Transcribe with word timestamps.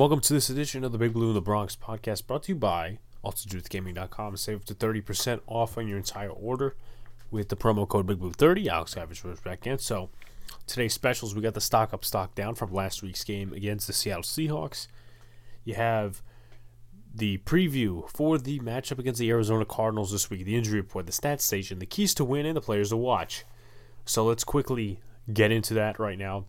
Welcome 0.00 0.20
to 0.20 0.32
this 0.32 0.48
edition 0.48 0.82
of 0.82 0.92
the 0.92 0.98
Big 0.98 1.12
Blue 1.12 1.28
in 1.28 1.34
the 1.34 1.42
Bronx 1.42 1.76
podcast 1.76 2.26
brought 2.26 2.44
to 2.44 2.52
you 2.52 2.56
by 2.56 3.00
AltitudeGaming.com. 3.22 4.34
Save 4.38 4.56
up 4.56 4.64
to 4.64 4.74
30% 4.74 5.40
off 5.46 5.76
on 5.76 5.88
your 5.88 5.98
entire 5.98 6.30
order 6.30 6.74
with 7.30 7.50
the 7.50 7.56
promo 7.56 7.86
code 7.86 8.06
BigBlue30. 8.06 8.66
Alex 8.66 8.92
Savage 8.92 9.22
was 9.22 9.40
back 9.40 9.66
in. 9.66 9.76
So 9.76 10.08
today's 10.66 10.94
specials, 10.94 11.34
we 11.34 11.42
got 11.42 11.52
the 11.52 11.60
stock 11.60 11.92
up, 11.92 12.02
stock 12.02 12.34
down 12.34 12.54
from 12.54 12.72
last 12.72 13.02
week's 13.02 13.24
game 13.24 13.52
against 13.52 13.86
the 13.88 13.92
Seattle 13.92 14.22
Seahawks. 14.22 14.86
You 15.64 15.74
have 15.74 16.22
the 17.14 17.36
preview 17.44 18.08
for 18.08 18.38
the 18.38 18.58
matchup 18.60 18.98
against 18.98 19.20
the 19.20 19.28
Arizona 19.28 19.66
Cardinals 19.66 20.12
this 20.12 20.30
week, 20.30 20.46
the 20.46 20.56
injury 20.56 20.80
report, 20.80 21.04
the 21.04 21.12
stat 21.12 21.42
station, 21.42 21.78
the 21.78 21.84
keys 21.84 22.14
to 22.14 22.24
win, 22.24 22.46
and 22.46 22.56
the 22.56 22.62
players 22.62 22.88
to 22.88 22.96
watch. 22.96 23.44
So 24.06 24.24
let's 24.24 24.44
quickly 24.44 25.00
get 25.30 25.52
into 25.52 25.74
that 25.74 25.98
right 25.98 26.18
now. 26.18 26.46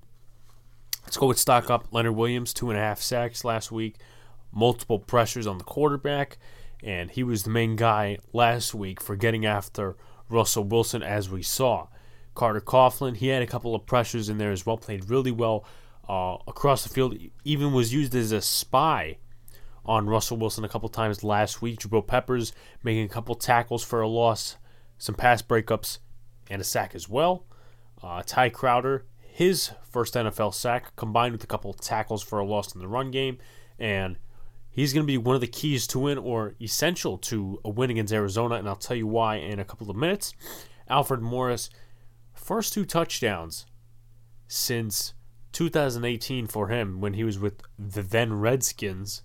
Let's 1.03 1.17
go 1.17 1.27
with 1.27 1.39
stock 1.39 1.69
up. 1.69 1.87
Leonard 1.91 2.15
Williams, 2.15 2.53
two 2.53 2.69
and 2.69 2.77
a 2.77 2.81
half 2.81 3.01
sacks 3.01 3.43
last 3.43 3.71
week, 3.71 3.97
multiple 4.51 4.99
pressures 4.99 5.47
on 5.47 5.57
the 5.57 5.63
quarterback, 5.63 6.37
and 6.83 7.11
he 7.11 7.23
was 7.23 7.43
the 7.43 7.49
main 7.49 7.75
guy 7.75 8.17
last 8.33 8.73
week 8.73 9.01
for 9.01 9.15
getting 9.15 9.45
after 9.45 9.95
Russell 10.29 10.63
Wilson, 10.63 11.03
as 11.03 11.29
we 11.29 11.41
saw. 11.41 11.87
Carter 12.33 12.61
Coughlin, 12.61 13.17
he 13.17 13.27
had 13.27 13.41
a 13.41 13.47
couple 13.47 13.75
of 13.75 13.85
pressures 13.85 14.29
in 14.29 14.37
there 14.37 14.51
as 14.51 14.65
well, 14.65 14.77
played 14.77 15.09
really 15.09 15.31
well 15.31 15.65
uh, 16.07 16.37
across 16.47 16.83
the 16.83 16.89
field, 16.89 17.17
even 17.43 17.73
was 17.73 17.93
used 17.93 18.15
as 18.15 18.31
a 18.31 18.41
spy 18.41 19.17
on 19.85 20.07
Russell 20.07 20.37
Wilson 20.37 20.63
a 20.63 20.69
couple 20.69 20.87
times 20.89 21.23
last 21.23 21.61
week. 21.61 21.79
Jabrill 21.79 22.05
Peppers 22.05 22.53
making 22.83 23.05
a 23.05 23.09
couple 23.09 23.35
tackles 23.35 23.83
for 23.83 24.01
a 24.01 24.07
loss, 24.07 24.57
some 24.97 25.15
pass 25.15 25.41
breakups, 25.41 25.99
and 26.49 26.61
a 26.61 26.65
sack 26.65 26.95
as 26.95 27.09
well. 27.09 27.45
Uh, 28.01 28.23
Tae 28.23 28.49
Crowder, 28.49 29.05
his 29.41 29.71
first 29.89 30.13
NFL 30.13 30.53
sack, 30.53 30.95
combined 30.95 31.31
with 31.31 31.43
a 31.43 31.47
couple 31.47 31.73
tackles 31.73 32.21
for 32.21 32.37
a 32.37 32.45
loss 32.45 32.75
in 32.75 32.79
the 32.79 32.87
run 32.87 33.09
game, 33.09 33.39
and 33.79 34.17
he's 34.69 34.93
going 34.93 35.01
to 35.03 35.11
be 35.11 35.17
one 35.17 35.33
of 35.33 35.41
the 35.41 35.47
keys 35.47 35.87
to 35.87 35.97
win 35.97 36.19
or 36.19 36.53
essential 36.61 37.17
to 37.17 37.59
a 37.65 37.69
win 37.71 37.89
against 37.89 38.13
Arizona, 38.13 38.53
and 38.53 38.69
I'll 38.69 38.75
tell 38.75 38.95
you 38.95 39.07
why 39.07 39.37
in 39.37 39.57
a 39.57 39.65
couple 39.65 39.89
of 39.89 39.97
minutes. 39.97 40.35
Alfred 40.87 41.21
Morris, 41.23 41.71
first 42.35 42.71
two 42.71 42.85
touchdowns 42.85 43.65
since 44.47 45.15
2018 45.53 46.45
for 46.45 46.67
him 46.67 47.01
when 47.01 47.15
he 47.15 47.23
was 47.23 47.39
with 47.39 47.63
the 47.79 48.03
then 48.03 48.33
Redskins 48.33 49.23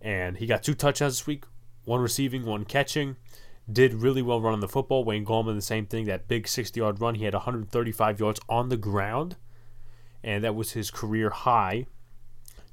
and 0.00 0.36
he 0.36 0.46
got 0.46 0.62
two 0.62 0.74
touchdowns 0.74 1.14
this 1.14 1.26
week, 1.26 1.42
one 1.84 2.00
receiving, 2.00 2.46
one 2.46 2.64
catching. 2.64 3.16
Did 3.70 3.94
really 3.94 4.22
well 4.22 4.40
running 4.40 4.60
the 4.60 4.68
football. 4.68 5.04
Wayne 5.04 5.26
Gallman, 5.26 5.54
the 5.54 5.62
same 5.62 5.84
thing. 5.84 6.06
That 6.06 6.26
big 6.26 6.48
60 6.48 6.80
yard 6.80 7.00
run, 7.00 7.16
he 7.16 7.24
had 7.24 7.34
135 7.34 8.20
yards 8.20 8.40
on 8.48 8.70
the 8.70 8.76
ground, 8.76 9.36
and 10.24 10.42
that 10.42 10.54
was 10.54 10.72
his 10.72 10.90
career 10.90 11.30
high. 11.30 11.86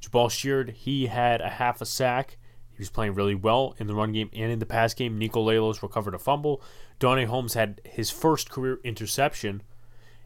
Jabaal 0.01 0.31
Sheard, 0.31 0.69
he 0.71 1.07
had 1.07 1.41
a 1.41 1.49
half 1.49 1.81
a 1.81 1.85
sack. 1.85 2.37
He 2.71 2.81
was 2.81 2.89
playing 2.89 3.13
really 3.13 3.35
well 3.35 3.75
in 3.77 3.87
the 3.87 3.95
run 3.95 4.11
game 4.11 4.29
and 4.33 4.51
in 4.51 4.59
the 4.59 4.65
pass 4.65 4.93
game. 4.93 5.19
Niko 5.19 5.43
Lalos 5.43 5.81
recovered 5.81 6.13
a 6.13 6.19
fumble. 6.19 6.61
Darnay 6.99 7.25
Holmes 7.25 7.53
had 7.53 7.81
his 7.83 8.11
first 8.11 8.49
career 8.49 8.79
interception, 8.83 9.63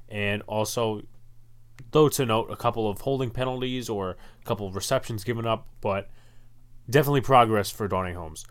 and 0.07 0.41
also, 0.43 1.03
though 1.91 2.09
to 2.09 2.25
note, 2.25 2.51
a 2.51 2.55
couple 2.55 2.89
of 2.89 3.01
holding 3.01 3.29
penalties 3.29 3.89
or 3.89 4.11
a 4.11 4.45
couple 4.45 4.67
of 4.67 4.75
receptions 4.75 5.23
given 5.23 5.45
up, 5.45 5.67
but 5.81 6.09
definitely 6.89 7.21
progress 7.21 7.69
for 7.69 7.87
Darnay 7.87 8.13
Holmes. 8.13 8.45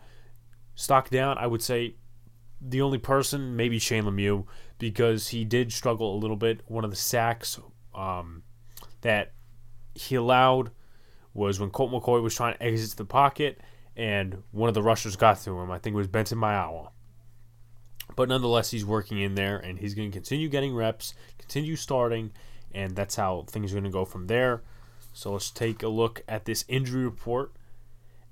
Stock 0.75 1.10
down, 1.10 1.37
I 1.38 1.47
would 1.47 1.62
say 1.62 1.94
the 2.60 2.82
only 2.82 2.98
person, 2.98 3.56
maybe 3.56 3.78
Shane 3.78 4.04
Lemieux, 4.04 4.46
because 4.78 5.28
he 5.28 5.44
did 5.44 5.72
struggle 5.72 6.14
a 6.14 6.19
little 6.19 6.36
bit. 6.36 6.60
One 6.66 6.84
of 6.84 6.91
the 6.91 6.96
sacks 6.96 7.58
um, 7.94 8.42
that 9.02 9.32
he 9.94 10.14
allowed 10.14 10.70
was 11.34 11.60
when 11.60 11.70
Colt 11.70 11.92
McCoy 11.92 12.22
was 12.22 12.34
trying 12.34 12.54
to 12.54 12.62
exit 12.62 12.96
the 12.96 13.04
pocket, 13.04 13.60
and 13.96 14.42
one 14.50 14.69
of 14.69 14.74
the 14.74 14.82
rushers 14.82 15.16
got 15.16 15.38
to 15.41 15.58
him. 15.58 15.70
I 15.70 15.78
think 15.78 15.94
it 15.94 15.96
was 15.96 16.08
Benson 16.08 16.38
Mayowa. 16.38 16.91
But 18.16 18.28
nonetheless, 18.28 18.70
he's 18.70 18.84
working 18.84 19.20
in 19.20 19.34
there, 19.34 19.58
and 19.58 19.78
he's 19.78 19.94
going 19.94 20.10
to 20.10 20.16
continue 20.16 20.48
getting 20.48 20.75
reps, 20.75 21.14
continue 21.38 21.76
starting, 21.76 22.32
and 22.72 22.96
that's 22.96 23.16
how 23.16 23.44
things 23.48 23.72
are 23.72 23.76
going 23.76 23.84
to 23.84 23.90
go 23.90 24.04
from 24.04 24.26
there. 24.26 24.62
So 25.12 25.32
let's 25.32 25.50
take 25.50 25.82
a 25.82 25.88
look 25.88 26.22
at 26.28 26.44
this 26.44 26.64
injury 26.69 27.04
report 27.04 27.52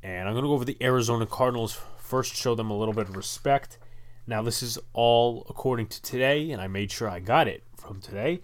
and 0.07 0.29
I'm 0.29 0.35
going 0.35 0.45
to 0.45 0.49
go 0.49 0.55
over 0.55 0.65
the 0.65 0.77
Arizona 0.81 1.27
Cardinals 1.27 1.81
first, 1.99 2.37
show 2.37 2.55
them 2.55 2.71
a 2.71 2.79
little 2.79 2.95
bit 2.95 3.09
of 3.09 3.17
respect. 3.17 3.77
Now, 4.27 4.43
this 4.43 4.63
is 4.63 4.79
all 4.93 5.47
according 5.49 5.87
to 5.89 6.03
today, 6.03 6.51
and 6.51 6.61
I 6.61 6.67
made 6.67 6.91
sure 6.91 7.09
I 7.09 7.21
got 7.21 7.47
it 7.47 7.63
from 7.77 8.01
today. 8.01 8.41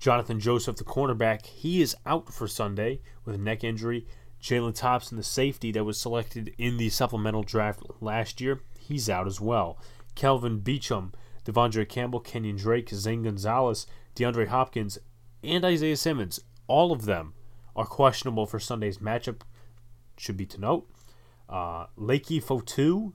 Johnathan 0.00 0.38
Joseph, 0.38 0.76
the 0.76 0.84
cornerback, 0.84 1.46
he 1.46 1.80
is 1.80 1.94
out 2.04 2.32
for 2.32 2.48
Sunday 2.48 3.00
with 3.24 3.36
a 3.36 3.38
neck 3.38 3.62
injury. 3.62 4.06
Jalen 4.42 4.74
Thompson, 4.74 5.16
the 5.16 5.22
safety 5.22 5.70
that 5.72 5.84
was 5.84 6.00
selected 6.00 6.54
in 6.58 6.78
the 6.78 6.88
supplemental 6.88 7.42
draft 7.42 7.82
last 8.00 8.40
year, 8.40 8.60
he's 8.78 9.10
out 9.10 9.26
as 9.26 9.40
well. 9.40 9.78
Kelvin 10.14 10.60
Beachum, 10.60 11.12
De'Vondre 11.44 11.88
Campbell, 11.88 12.20
Kenyon 12.20 12.56
Drake, 12.56 12.88
Zane 12.88 13.22
Gonzalez, 13.22 13.86
DeAndre 14.16 14.48
Hopkins, 14.48 14.98
and 15.44 15.64
Isaiah 15.64 15.96
Simmons, 15.96 16.40
all 16.66 16.90
of 16.90 17.04
them 17.04 17.34
are 17.76 17.86
questionable 17.86 18.46
for 18.46 18.58
Sunday's 18.58 18.98
matchup. 18.98 19.42
Should 20.16 20.36
be 20.36 20.46
to 20.46 20.60
note. 20.60 20.88
Uh, 21.48 21.86
Leki 21.98 22.42
Fotu, 22.42 23.12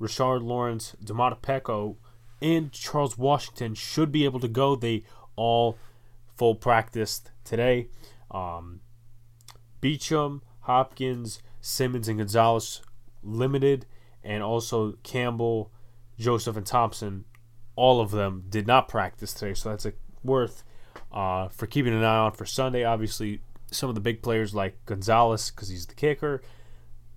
Rashard 0.00 0.42
Lawrence, 0.42 0.94
Domata 1.02 1.38
Peko, 1.40 1.96
and 2.40 2.72
Charles 2.72 3.18
Washington 3.18 3.74
should 3.74 4.12
be 4.12 4.24
able 4.24 4.40
to 4.40 4.48
go. 4.48 4.76
They 4.76 5.04
all 5.36 5.76
full 6.36 6.54
practiced 6.54 7.30
today. 7.44 7.88
Um, 8.30 8.80
Beachum, 9.82 10.40
Hopkins, 10.60 11.42
Simmons, 11.60 12.08
and 12.08 12.18
Gonzalez 12.18 12.82
limited, 13.22 13.86
and 14.22 14.42
also 14.42 14.92
Campbell, 15.02 15.72
Joseph, 16.18 16.56
and 16.56 16.66
Thompson. 16.66 17.24
All 17.74 18.00
of 18.00 18.10
them 18.10 18.44
did 18.48 18.66
not 18.66 18.88
practice 18.88 19.32
today, 19.32 19.54
so 19.54 19.70
that's 19.70 19.86
a 19.86 19.92
worth 20.22 20.64
uh, 21.12 21.48
for 21.48 21.66
keeping 21.66 21.94
an 21.94 22.04
eye 22.04 22.18
on 22.18 22.32
for 22.32 22.44
Sunday. 22.44 22.84
Obviously, 22.84 23.40
some 23.70 23.88
of 23.88 23.94
the 23.94 24.00
big 24.00 24.22
players 24.22 24.54
like 24.54 24.84
Gonzalez, 24.84 25.50
because 25.50 25.68
he's 25.68 25.86
the 25.86 25.94
kicker. 25.94 26.42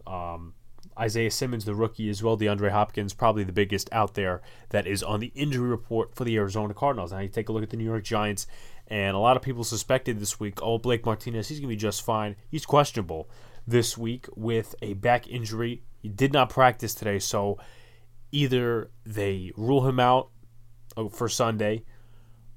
Um, 0.05 0.53
Isaiah 1.01 1.31
Simmons, 1.31 1.65
the 1.65 1.73
rookie, 1.73 2.09
as 2.09 2.21
well. 2.21 2.37
DeAndre 2.37 2.69
Hopkins, 2.69 3.13
probably 3.13 3.43
the 3.43 3.51
biggest 3.51 3.89
out 3.91 4.13
there 4.13 4.41
that 4.69 4.85
is 4.85 5.01
on 5.01 5.19
the 5.19 5.31
injury 5.33 5.67
report 5.67 6.13
for 6.15 6.23
the 6.23 6.37
Arizona 6.37 6.75
Cardinals. 6.75 7.11
Now 7.11 7.19
you 7.19 7.27
take 7.27 7.49
a 7.49 7.51
look 7.51 7.63
at 7.63 7.71
the 7.71 7.77
New 7.77 7.85
York 7.85 8.03
Giants, 8.03 8.45
and 8.87 9.15
a 9.15 9.19
lot 9.19 9.35
of 9.35 9.41
people 9.41 9.63
suspected 9.63 10.19
this 10.19 10.39
week, 10.39 10.61
oh, 10.61 10.77
Blake 10.77 11.05
Martinez, 11.05 11.47
he's 11.47 11.59
going 11.59 11.69
to 11.69 11.75
be 11.75 11.79
just 11.79 12.03
fine. 12.03 12.35
He's 12.49 12.65
questionable 12.65 13.29
this 13.67 13.97
week 13.97 14.27
with 14.35 14.75
a 14.81 14.93
back 14.93 15.27
injury. 15.27 15.83
He 16.01 16.09
did 16.09 16.33
not 16.33 16.49
practice 16.49 16.93
today, 16.93 17.19
so 17.19 17.57
either 18.31 18.91
they 19.05 19.51
rule 19.57 19.87
him 19.87 19.99
out 19.99 20.29
uh, 20.95 21.07
for 21.09 21.27
Sunday, 21.27 21.83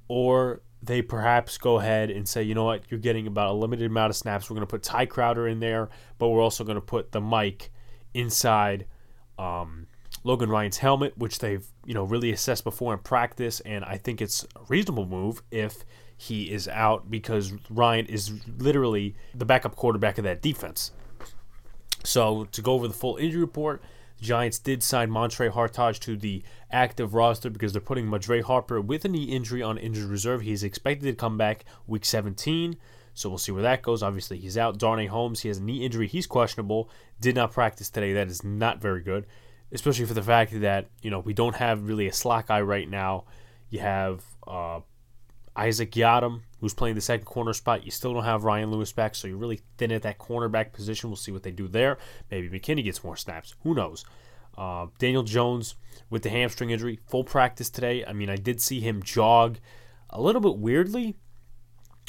or 0.07 0.61
they 0.83 1.01
perhaps 1.01 1.57
go 1.57 1.79
ahead 1.79 2.11
and 2.11 2.27
say, 2.27 2.43
you 2.43 2.53
know 2.53 2.65
what, 2.65 2.83
you're 2.89 2.99
getting 2.99 3.25
about 3.25 3.49
a 3.49 3.53
limited 3.53 3.89
amount 3.89 4.11
of 4.11 4.15
snaps. 4.15 4.49
We're 4.49 4.55
going 4.55 4.67
to 4.67 4.71
put 4.71 4.83
Tae 4.83 5.07
Crowder 5.07 5.47
in 5.47 5.59
there, 5.59 5.89
but 6.19 6.29
we're 6.29 6.41
also 6.41 6.63
going 6.63 6.75
to 6.75 6.81
put 6.81 7.11
the 7.11 7.21
Mike 7.21 7.71
inside 8.15 8.85
um, 9.37 9.87
Logan 10.23 10.49
Ryan's 10.49 10.77
helmet, 10.77 11.17
which 11.17 11.39
they've 11.39 11.65
you 11.85 11.93
know 11.93 12.03
really 12.03 12.31
assessed 12.31 12.63
before 12.63 12.93
in 12.93 12.99
practice, 12.99 13.59
and 13.61 13.85
I 13.85 13.97
think 13.97 14.21
it's 14.21 14.43
a 14.55 14.61
reasonable 14.67 15.05
move 15.05 15.43
if 15.51 15.85
he 16.17 16.51
is 16.51 16.67
out 16.67 17.11
because 17.11 17.53
Ryan 17.69 18.05
is 18.05 18.31
literally 18.57 19.15
the 19.33 19.45
backup 19.45 19.75
quarterback 19.75 20.17
of 20.17 20.23
that 20.23 20.41
defense. 20.41 20.91
So 22.03 22.45
to 22.45 22.61
go 22.61 22.73
over 22.73 22.87
the 22.87 22.93
full 22.93 23.17
injury 23.17 23.41
report, 23.41 23.83
Giants 24.21 24.59
did 24.59 24.81
sign 24.81 25.09
Montre 25.09 25.49
Hartage 25.49 25.99
to 25.99 26.15
the 26.15 26.43
active 26.71 27.13
roster 27.13 27.49
because 27.49 27.73
they're 27.73 27.81
putting 27.81 28.09
Madre 28.09 28.41
Harper 28.41 28.79
with 28.79 29.03
a 29.05 29.09
knee 29.09 29.25
injury 29.25 29.61
on 29.61 29.77
injured 29.77 30.05
reserve. 30.05 30.41
He's 30.41 30.63
expected 30.63 31.05
to 31.07 31.13
come 31.13 31.37
back 31.37 31.65
week 31.85 32.05
17. 32.05 32.77
So 33.15 33.29
we'll 33.29 33.37
see 33.37 33.53
where 33.53 33.63
that 33.63 33.81
goes. 33.81 34.03
Obviously, 34.03 34.37
he's 34.37 34.57
out. 34.57 34.77
Darnay 34.77 35.07
Holmes, 35.07 35.39
he 35.39 35.47
has 35.47 35.57
a 35.57 35.63
knee 35.63 35.85
injury. 35.85 36.07
He's 36.07 36.27
questionable. 36.27 36.89
Did 37.19 37.35
not 37.35 37.53
practice 37.53 37.89
today. 37.89 38.13
That 38.13 38.27
is 38.27 38.43
not 38.43 38.81
very 38.81 39.01
good, 39.01 39.25
especially 39.71 40.05
for 40.05 40.13
the 40.13 40.21
fact 40.21 40.59
that, 40.59 40.89
you 41.01 41.09
know, 41.09 41.19
we 41.19 41.33
don't 41.33 41.55
have 41.55 41.87
really 41.87 42.07
a 42.07 42.13
slack 42.13 42.51
eye 42.51 42.61
right 42.61 42.89
now. 42.89 43.23
You 43.69 43.79
have 43.79 44.23
uh, 44.45 44.81
Isaac 45.55 45.91
Yiadom, 45.91 46.41
who's 46.59 46.73
playing 46.73 46.95
the 46.95 47.01
second 47.01 47.25
corner 47.25 47.53
spot. 47.53 47.85
You 47.85 47.91
still 47.91 48.13
don't 48.13 48.25
have 48.25 48.43
Ryan 48.43 48.69
Lewis 48.69 48.91
back, 48.91 49.15
so 49.15 49.29
you're 49.29 49.37
really 49.37 49.61
thin 49.77 49.93
at 49.93 50.01
that 50.01 50.19
cornerback 50.19 50.73
position. 50.73 51.09
We'll 51.09 51.15
see 51.15 51.31
what 51.31 51.43
they 51.43 51.51
do 51.51 51.69
there. 51.69 51.97
Maybe 52.29 52.49
McKinney 52.49 52.83
gets 52.83 53.03
more 53.03 53.15
snaps. 53.15 53.55
Who 53.63 53.73
knows? 53.73 54.03
Uh, 54.57 54.87
Daniel 54.99 55.23
Jones 55.23 55.75
with 56.09 56.23
the 56.23 56.29
hamstring 56.29 56.69
injury, 56.69 56.99
full 57.07 57.23
practice 57.23 57.69
today. 57.69 58.03
I 58.05 58.11
mean, 58.11 58.29
I 58.29 58.35
did 58.35 58.61
see 58.61 58.81
him 58.81 59.01
jog 59.01 59.57
a 60.09 60.21
little 60.21 60.41
bit 60.41 60.57
weirdly 60.57 61.15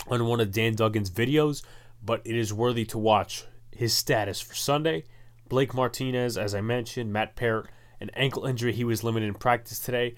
on 0.08 0.26
one 0.26 0.40
of 0.40 0.52
Dan 0.52 0.74
Duggan's 0.74 1.10
videos, 1.10 1.62
but 2.02 2.22
it 2.24 2.36
is 2.36 2.52
worthy 2.52 2.84
to 2.86 2.98
watch 2.98 3.44
his 3.70 3.92
status 3.92 4.40
for 4.40 4.54
Sunday. 4.54 5.04
Blake 5.48 5.74
Martinez, 5.74 6.36
as 6.36 6.54
I 6.54 6.60
mentioned, 6.60 7.12
Matt 7.12 7.36
Peart, 7.36 7.68
an 8.00 8.10
ankle 8.14 8.46
injury. 8.46 8.72
He 8.72 8.84
was 8.84 9.04
limited 9.04 9.26
in 9.26 9.34
practice 9.34 9.78
today. 9.78 10.14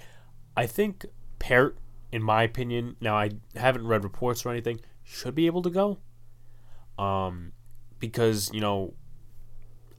I 0.57 0.67
think 0.67 1.07
Peart, 1.39 1.79
in 2.11 2.23
my 2.23 2.43
opinion, 2.43 2.97
now 3.01 3.17
I 3.17 3.31
haven't 3.55 3.87
read 3.87 4.05
reports 4.05 4.45
or 4.45 4.51
anything, 4.51 4.81
should 5.05 5.35
be 5.35 5.47
able 5.47 5.63
to 5.63 5.71
go. 5.71 5.99
Um, 6.99 7.53
because, 7.99 8.51
you 8.53 8.61
know, 8.61 8.95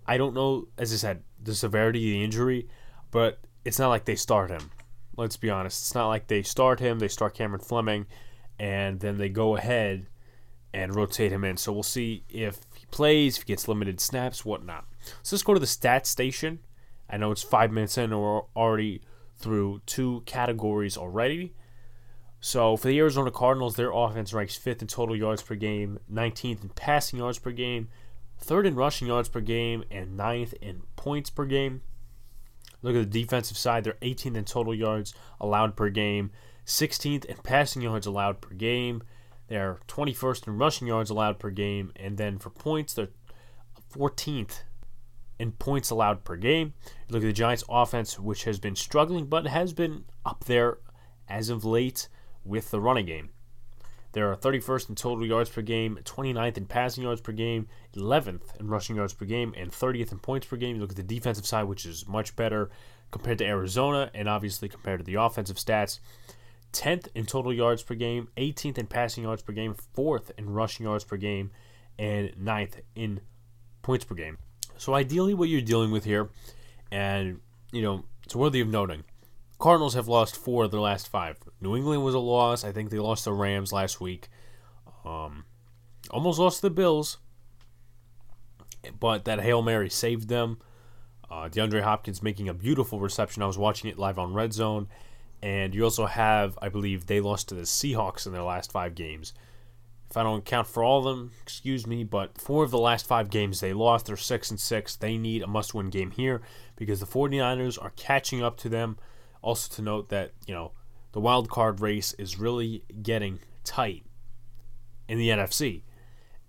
I 0.06 0.18
don't 0.18 0.34
know, 0.34 0.68
as 0.78 0.92
I 0.92 0.98
said, 0.98 1.24
the 1.42 1.56
severity 1.56 2.00
of 2.10 2.14
the 2.14 2.24
injury, 2.24 2.68
but 3.12 3.40
it's 3.64 3.80
not 3.80 3.90
like 3.90 4.06
they 4.06 4.16
start 4.16 4.50
him. 4.50 4.72
Let's 5.16 5.38
be 5.38 5.50
honest. 5.50 5.82
It's 5.84 5.96
not 5.96 6.08
like 6.08 6.28
they 6.28 6.42
start 6.42 6.80
him, 6.80 7.00
they 7.00 7.08
start 7.08 7.36
Cameron 7.36 7.62
Fleming, 7.62 8.08
and 8.60 9.00
then 9.00 9.18
they 9.18 9.30
go 9.30 9.56
ahead 9.56 10.08
and 10.74 10.96
rotate 10.96 11.32
him 11.32 11.44
in. 11.44 11.58
So 11.58 11.72
we'll 11.72 11.84
see 11.84 12.24
if 12.30 12.60
he 12.76 12.86
plays, 12.92 13.38
if 13.38 13.44
he 13.44 13.48
gets 13.48 13.68
limited 13.68 14.00
snaps, 14.00 14.46
whatnot. 14.46 14.86
So 15.24 15.36
let's 15.36 15.44
go 15.44 15.54
to 15.54 15.60
the 15.60 15.66
stats 15.66 16.08
station. 16.08 16.60
I 17.10 17.18
know 17.18 17.32
it's 17.32 17.42
five 17.42 17.72
minutes 17.72 17.98
in, 17.98 18.12
and 18.12 18.22
we're 18.22 18.42
already 18.56 19.02
through 19.38 19.82
two 19.86 20.22
categories 20.26 20.98
already. 20.98 21.54
So 22.42 22.78
for 22.78 22.88
the 22.88 23.00
Arizona 23.00 23.32
Cardinals, 23.32 23.76
their 23.76 23.92
offense 23.92 24.34
ranks 24.34 24.56
fifth 24.56 24.82
in 24.82 24.88
total 24.88 25.16
yards 25.16 25.42
per 25.42 25.56
game, 25.56 26.00
19th 26.12 26.64
in 26.64 26.70
passing 26.70 27.20
yards 27.20 27.40
per 27.40 27.52
game, 27.52 27.90
third 28.38 28.66
in 28.66 28.76
rushing 28.76 29.08
yards 29.08 29.28
per 29.28 29.42
game, 29.42 29.84
and 29.92 30.16
ninth 30.16 30.54
in 30.62 30.84
points 30.96 31.30
per 31.30 31.46
game. 31.46 31.82
Look 32.82 32.96
at 32.96 33.12
the 33.12 33.22
defensive 33.22 33.58
side; 33.58 33.84
they're 33.84 33.98
18th 34.02 34.38
in 34.38 34.46
total 34.46 34.74
yards 34.74 35.14
allowed 35.42 35.76
per 35.76 35.90
game, 35.90 36.32
16th 36.69 37.25
in 37.25 37.38
passing 37.38 37.81
yards 37.81 38.06
allowed 38.06 38.42
per 38.42 38.54
game. 38.54 39.01
They're 39.48 39.80
21st 39.88 40.48
in 40.48 40.57
rushing 40.57 40.88
yards 40.88 41.10
allowed 41.10 41.39
per 41.39 41.50
game, 41.50 41.92
and 41.95 42.18
then 42.18 42.38
for 42.38 42.51
points, 42.51 42.94
they're 42.94 43.10
14th 43.92 44.62
in 45.39 45.54
points 45.54 45.89
allowed 45.89 46.24
per 46.24 46.36
game. 46.36 46.74
You 47.07 47.13
look 47.13 47.24
at 47.24 47.27
the 47.27 47.33
Giants' 47.33 47.63
offense, 47.68 48.19
which 48.19 48.44
has 48.44 48.60
been 48.60 48.75
struggling, 48.75 49.25
but 49.25 49.48
has 49.48 49.74
been 49.74 50.06
up 50.24 50.45
there 50.45 50.77
as 51.27 51.50
of 51.50 51.66
late 51.66 52.07
with 52.45 52.69
the 52.69 52.80
running 52.80 53.07
game. 53.07 53.30
They 54.12 54.22
are 54.22 54.36
31st 54.36 54.89
in 54.89 54.95
total 54.95 55.25
yards 55.25 55.50
per 55.50 55.62
game, 55.62 56.00
29th 56.04 56.57
in 56.57 56.65
passing 56.65 57.04
yards 57.04 57.22
per 57.22 57.31
game, 57.31 57.68
11th 57.95 58.60
in 58.60 58.68
rushing 58.68 58.95
yards 58.95 59.13
per 59.13 59.25
game, 59.25 59.54
and 59.57 59.72
30th 59.72 60.12
in 60.12 60.19
points 60.19 60.45
per 60.45 60.57
game. 60.57 60.75
You 60.75 60.81
look 60.81 60.92
at 60.92 60.95
the 60.98 61.04
defensive 61.04 61.45
side, 61.45 61.63
which 61.63 61.86
is 61.86 62.07
much 62.07 62.36
better 62.36 62.69
compared 63.12 63.39
to 63.39 63.45
Arizona, 63.45 64.12
and 64.13 64.30
obviously 64.30 64.69
compared 64.69 65.00
to 65.00 65.04
the 65.04 65.15
offensive 65.15 65.57
stats. 65.57 66.00
10th 66.74 67.07
in 67.16 67.25
total 67.25 67.54
yards 67.54 67.83
per 67.83 67.95
game, 67.95 68.27
18th 68.38 68.77
in 68.77 68.88
passing 68.88 69.24
yards 69.24 69.42
per 69.42 69.54
game, 69.54 69.75
4th 69.95 70.31
in 70.38 70.50
rushing 70.50 70.86
yards 70.86 71.04
per 71.04 71.18
game, 71.18 71.51
and 71.98 72.31
9th 72.31 72.81
in 72.95 73.21
points 73.81 74.06
per 74.06 74.16
game. 74.16 74.38
So 74.77 74.94
ideally, 74.94 75.33
what 75.33 75.50
you're 75.50 75.62
dealing 75.62 75.92
with 75.92 76.06
here, 76.06 76.30
and 76.92 77.39
you 77.71 77.81
know, 77.81 78.06
it's 78.24 78.36
worthy 78.36 78.62
of 78.62 78.68
noting. 78.68 79.04
Cardinals 79.60 79.94
have 79.94 80.07
lost 80.07 80.38
four 80.38 80.63
of 80.63 80.71
their 80.71 80.80
last 80.80 81.10
five. 81.10 81.38
New 81.60 81.75
England 81.75 82.04
was 82.04 82.16
a 82.16 82.19
loss. 82.19 82.63
I 82.63 82.72
think 82.72 82.89
they 82.89 83.00
lost 83.00 83.25
the 83.25 83.33
Rams 83.33 83.74
last 83.74 84.00
week. 84.00 84.30
Um, 85.04 85.44
almost 86.10 86.39
lost 86.39 86.62
the 86.62 86.69
Bills, 86.69 87.18
but 89.00 89.25
that 89.25 89.42
Hail 89.42 89.62
Mary 89.62 89.89
saved 89.89 90.30
them. 90.30 90.60
Uh, 91.30 91.50
DeAndre 91.50 91.81
Hopkins 91.81 92.24
making 92.24 92.48
a 92.48 92.54
beautiful 92.54 93.00
reception. 93.00 93.44
I 93.44 93.48
was 93.48 93.57
watching 93.57 93.89
it 93.89 94.00
live 94.00 94.18
on 94.18 94.33
Red 94.33 94.54
Zone. 94.54 94.88
And 95.41 95.74
you 95.74 95.83
also 95.83 96.06
have, 96.06 96.57
I 96.62 96.69
believe, 96.69 97.06
they 97.06 97.21
lost 97.21 97.50
to 97.50 97.56
the 97.56 97.62
Seahawks 97.62 98.25
in 98.25 98.33
their 98.33 98.44
last 98.44 98.71
five 98.71 98.95
games. 98.95 99.33
If 100.09 100.18
I 100.18 100.24
don't 100.24 100.44
count 100.44 100.68
for 100.68 100.83
all 100.83 101.00
of 101.00 101.18
them, 101.18 101.31
excuse 101.41 101.86
me, 101.86 102.03
but 102.03 102.39
four 102.39 102.63
of 102.63 102.71
the 102.71 102.80
last 102.80 103.06
five 103.06 103.30
games 103.30 103.59
they 103.59 103.74
lost. 103.74 104.07
They're 104.07 104.18
six 104.18 104.50
and 104.50 104.59
six. 104.59 104.95
They 104.95 105.18
need 105.18 105.44
a 105.44 105.47
must-win 105.47 105.91
game 105.91 106.12
here 106.12 106.41
because 106.75 107.00
the 107.00 107.06
49ers 107.06 107.81
are 107.81 107.91
catching 107.91 108.44
up 108.44 108.57
to 108.57 108.69
them. 108.69 108.97
Also 109.41 109.74
to 109.75 109.81
note 109.81 110.09
that, 110.09 110.31
you 110.47 110.53
know, 110.53 110.71
the 111.12 111.19
wild 111.19 111.50
card 111.50 111.80
race 111.80 112.13
is 112.13 112.39
really 112.39 112.83
getting 113.01 113.39
tight 113.63 114.03
in 115.07 115.18
the 115.19 115.30
NFC. 115.30 115.83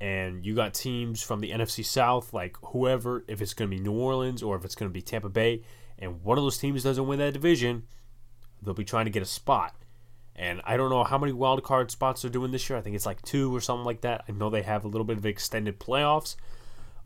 And 0.00 0.44
you 0.46 0.54
got 0.54 0.72
teams 0.72 1.22
from 1.22 1.40
the 1.40 1.50
NFC 1.50 1.84
South, 1.84 2.32
like 2.32 2.56
whoever, 2.62 3.24
if 3.28 3.42
it's 3.42 3.52
going 3.52 3.70
to 3.70 3.76
be 3.76 3.82
New 3.82 3.92
Orleans 3.92 4.42
or 4.42 4.56
if 4.56 4.64
it's 4.64 4.74
going 4.74 4.88
to 4.88 4.92
be 4.92 5.02
Tampa 5.02 5.28
Bay, 5.28 5.62
and 5.98 6.22
one 6.24 6.38
of 6.38 6.44
those 6.44 6.56
teams 6.56 6.82
doesn't 6.82 7.06
win 7.06 7.18
that 7.18 7.34
division, 7.34 7.82
they'll 8.62 8.74
be 8.74 8.84
trying 8.84 9.06
to 9.06 9.10
get 9.10 9.22
a 9.22 9.26
spot. 9.26 9.74
And 10.36 10.62
I 10.64 10.76
don't 10.76 10.90
know 10.90 11.04
how 11.04 11.18
many 11.18 11.32
wild 11.32 11.62
card 11.62 11.90
spots 11.90 12.22
they're 12.22 12.30
doing 12.30 12.50
this 12.50 12.68
year. 12.70 12.78
I 12.78 12.82
think 12.82 12.96
it's 12.96 13.06
like 13.06 13.20
two 13.22 13.54
or 13.54 13.60
something 13.60 13.84
like 13.84 14.00
that. 14.02 14.24
I 14.28 14.32
know 14.32 14.48
they 14.48 14.62
have 14.62 14.84
a 14.84 14.88
little 14.88 15.04
bit 15.04 15.18
of 15.18 15.26
extended 15.26 15.78
playoffs, 15.78 16.36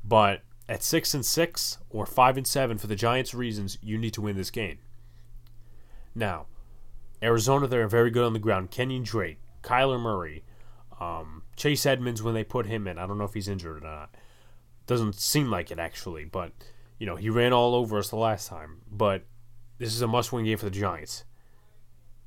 but 0.04 0.42
at 0.68 0.82
six 0.82 1.14
and 1.14 1.24
six 1.24 1.78
or 1.90 2.06
five 2.06 2.36
and 2.36 2.46
seven 2.46 2.78
for 2.78 2.86
the 2.86 2.96
Giants' 2.96 3.34
reasons, 3.34 3.78
you 3.82 3.98
need 3.98 4.14
to 4.14 4.20
win 4.20 4.36
this 4.36 4.50
game. 4.50 4.78
Now, 6.14 6.46
Arizona, 7.22 7.66
they're 7.66 7.88
very 7.88 8.10
good 8.10 8.24
on 8.24 8.34
the 8.34 8.38
ground. 8.38 8.70
Kenyon 8.70 9.02
Drake, 9.02 9.38
Kyler 9.62 10.00
Murray, 10.00 10.44
um, 11.00 11.42
Chase 11.56 11.86
Edmonds 11.86 12.22
when 12.22 12.34
they 12.34 12.44
put 12.44 12.66
him 12.66 12.86
in. 12.86 12.98
I 12.98 13.06
don't 13.06 13.18
know 13.18 13.24
if 13.24 13.34
he's 13.34 13.48
injured 13.48 13.82
or 13.82 13.86
not. 13.86 14.14
Doesn't 14.86 15.14
seem 15.14 15.50
like 15.50 15.70
it 15.70 15.78
actually, 15.78 16.24
but 16.24 16.52
you 16.98 17.06
know 17.06 17.16
he 17.16 17.30
ran 17.30 17.52
all 17.52 17.74
over 17.74 17.98
us 17.98 18.10
the 18.10 18.16
last 18.16 18.48
time. 18.48 18.82
But 18.90 19.24
this 19.78 19.94
is 19.94 20.02
a 20.02 20.06
must-win 20.06 20.44
game 20.44 20.58
for 20.58 20.66
the 20.66 20.70
Giants. 20.70 21.24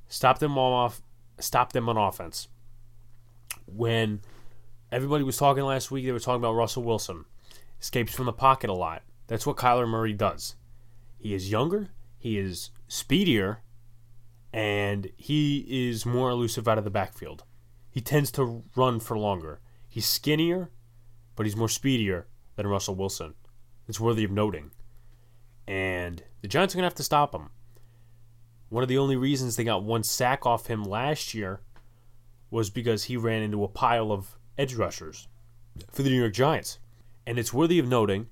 Stop 0.07 0.39
them 0.39 0.57
off. 0.57 1.01
Stop 1.39 1.73
them 1.73 1.89
on 1.89 1.97
offense. 1.97 2.47
When 3.65 4.21
everybody 4.91 5.23
was 5.23 5.37
talking 5.37 5.63
last 5.63 5.91
week, 5.91 6.05
they 6.05 6.11
were 6.11 6.19
talking 6.19 6.41
about 6.41 6.53
Russell 6.53 6.83
Wilson. 6.83 7.25
Escapes 7.79 8.13
from 8.13 8.25
the 8.25 8.33
pocket 8.33 8.69
a 8.69 8.73
lot. 8.73 9.03
That's 9.27 9.45
what 9.45 9.57
Kyler 9.57 9.87
Murray 9.87 10.13
does. 10.13 10.55
He 11.19 11.33
is 11.33 11.51
younger. 11.51 11.89
He 12.17 12.37
is 12.37 12.71
speedier, 12.87 13.61
and 14.53 15.11
he 15.17 15.65
is 15.89 16.05
more 16.05 16.29
elusive 16.29 16.67
out 16.67 16.77
of 16.77 16.83
the 16.83 16.89
backfield. 16.89 17.43
He 17.89 18.01
tends 18.01 18.31
to 18.31 18.63
run 18.75 18.99
for 18.99 19.17
longer. 19.17 19.59
He's 19.87 20.05
skinnier, 20.05 20.69
but 21.35 21.45
he's 21.45 21.55
more 21.55 21.69
speedier 21.69 22.27
than 22.55 22.67
Russell 22.67 22.95
Wilson. 22.95 23.35
It's 23.87 23.99
worthy 23.99 24.23
of 24.23 24.31
noting. 24.31 24.71
And 25.67 26.23
the 26.41 26.47
Giants 26.47 26.73
are 26.73 26.77
going 26.77 26.83
to 26.83 26.87
have 26.87 26.95
to 26.95 27.03
stop 27.03 27.33
him. 27.33 27.49
One 28.69 28.83
of 28.83 28.89
the 28.89 28.97
only 28.97 29.15
reasons 29.15 29.55
they 29.55 29.63
got 29.63 29.83
one 29.83 30.03
sack 30.03 30.45
off 30.45 30.67
him 30.67 30.83
last 30.83 31.33
year 31.33 31.61
was 32.49 32.69
because 32.69 33.05
he 33.05 33.17
ran 33.17 33.41
into 33.41 33.63
a 33.63 33.67
pile 33.67 34.11
of 34.11 34.37
edge 34.57 34.75
rushers 34.75 35.27
for 35.91 36.03
the 36.03 36.09
New 36.09 36.19
York 36.19 36.33
Giants. 36.33 36.79
And 37.25 37.37
it's 37.37 37.53
worthy 37.53 37.79
of 37.79 37.87
noting 37.87 38.27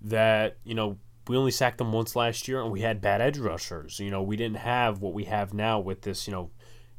that, 0.00 0.56
you 0.64 0.74
know, 0.74 0.98
we 1.28 1.36
only 1.36 1.50
sacked 1.50 1.78
them 1.78 1.92
once 1.92 2.16
last 2.16 2.48
year 2.48 2.60
and 2.60 2.72
we 2.72 2.80
had 2.80 3.00
bad 3.00 3.20
edge 3.20 3.38
rushers. 3.38 4.00
You 4.00 4.10
know, 4.10 4.22
we 4.22 4.36
didn't 4.36 4.58
have 4.58 5.00
what 5.00 5.14
we 5.14 5.24
have 5.24 5.54
now 5.54 5.78
with 5.78 6.02
this, 6.02 6.26
you 6.26 6.32
know, 6.32 6.50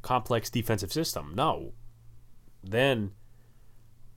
complex 0.02 0.50
defensive 0.50 0.92
system. 0.92 1.32
No. 1.34 1.72
Then 2.62 3.12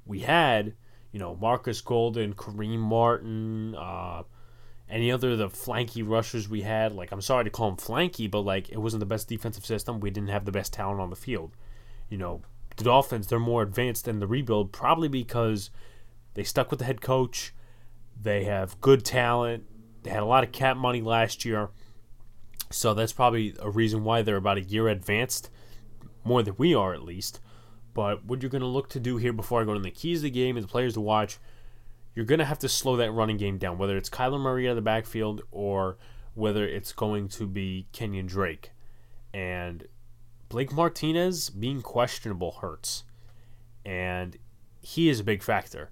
we 0.05 0.19
had, 0.19 0.75
you 1.11 1.19
know, 1.19 1.35
Marcus 1.35 1.81
Golden, 1.81 2.33
Kareem 2.33 2.79
Martin, 2.79 3.75
uh, 3.75 4.23
any 4.89 5.11
other 5.11 5.31
of 5.31 5.37
the 5.37 5.49
flanky 5.49 6.07
rushers 6.07 6.47
we 6.47 6.61
had. 6.61 6.93
Like, 6.93 7.11
I'm 7.11 7.21
sorry 7.21 7.43
to 7.43 7.49
call 7.49 7.69
them 7.69 7.77
flanky, 7.77 8.29
but 8.29 8.41
like, 8.41 8.69
it 8.69 8.77
wasn't 8.77 9.01
the 9.01 9.05
best 9.05 9.27
defensive 9.27 9.65
system. 9.65 9.99
We 9.99 10.09
didn't 10.09 10.29
have 10.29 10.45
the 10.45 10.51
best 10.51 10.73
talent 10.73 11.01
on 11.01 11.09
the 11.09 11.15
field. 11.15 11.55
You 12.09 12.17
know, 12.17 12.41
the 12.75 12.83
Dolphins, 12.83 13.27
they're 13.27 13.39
more 13.39 13.63
advanced 13.63 14.05
than 14.05 14.19
the 14.19 14.27
rebuild, 14.27 14.71
probably 14.71 15.07
because 15.07 15.69
they 16.35 16.43
stuck 16.43 16.71
with 16.71 16.79
the 16.79 16.85
head 16.85 17.01
coach. 17.01 17.53
They 18.19 18.45
have 18.45 18.79
good 18.81 19.03
talent. 19.03 19.65
They 20.03 20.11
had 20.11 20.23
a 20.23 20.27
lot 20.27 20.43
of 20.43 20.51
cap 20.51 20.77
money 20.77 21.01
last 21.01 21.43
year. 21.43 21.69
So 22.69 22.93
that's 22.93 23.13
probably 23.13 23.55
a 23.59 23.69
reason 23.69 24.03
why 24.03 24.21
they're 24.21 24.35
about 24.37 24.57
a 24.57 24.61
year 24.61 24.87
advanced, 24.87 25.49
more 26.23 26.43
than 26.43 26.55
we 26.57 26.75
are 26.75 26.93
at 26.93 27.03
least. 27.03 27.39
But 27.93 28.25
what 28.25 28.41
you're 28.41 28.51
going 28.51 28.61
to 28.61 28.67
look 28.67 28.89
to 28.89 28.99
do 28.99 29.17
here 29.17 29.33
before 29.33 29.61
I 29.61 29.65
go 29.65 29.73
to 29.73 29.79
the 29.79 29.89
keys 29.89 30.19
of 30.19 30.23
the 30.23 30.29
game 30.29 30.55
and 30.55 30.63
the 30.63 30.69
players 30.69 30.93
to 30.93 31.01
watch, 31.01 31.39
you're 32.17 32.25
going 32.25 32.39
to 32.39 32.45
have 32.45 32.57
to 32.57 32.67
slow 32.67 32.95
that 32.95 33.11
running 33.11 33.37
game 33.37 33.59
down, 33.59 33.77
whether 33.77 33.95
it's 33.95 34.09
Kyler 34.09 34.39
Murray 34.39 34.67
out 34.67 34.71
of 34.71 34.75
the 34.77 34.81
backfield 34.81 35.43
or 35.51 35.99
whether 36.33 36.67
it's 36.67 36.91
going 36.91 37.27
to 37.27 37.45
be 37.45 37.85
Kenyon 37.91 38.25
Drake. 38.25 38.71
And 39.35 39.85
Blake 40.49 40.73
Martinez 40.73 41.51
being 41.51 41.83
questionable 41.83 42.53
hurts. 42.53 43.03
And 43.85 44.35
he 44.81 45.09
is 45.09 45.19
a 45.19 45.23
big 45.23 45.43
factor. 45.43 45.91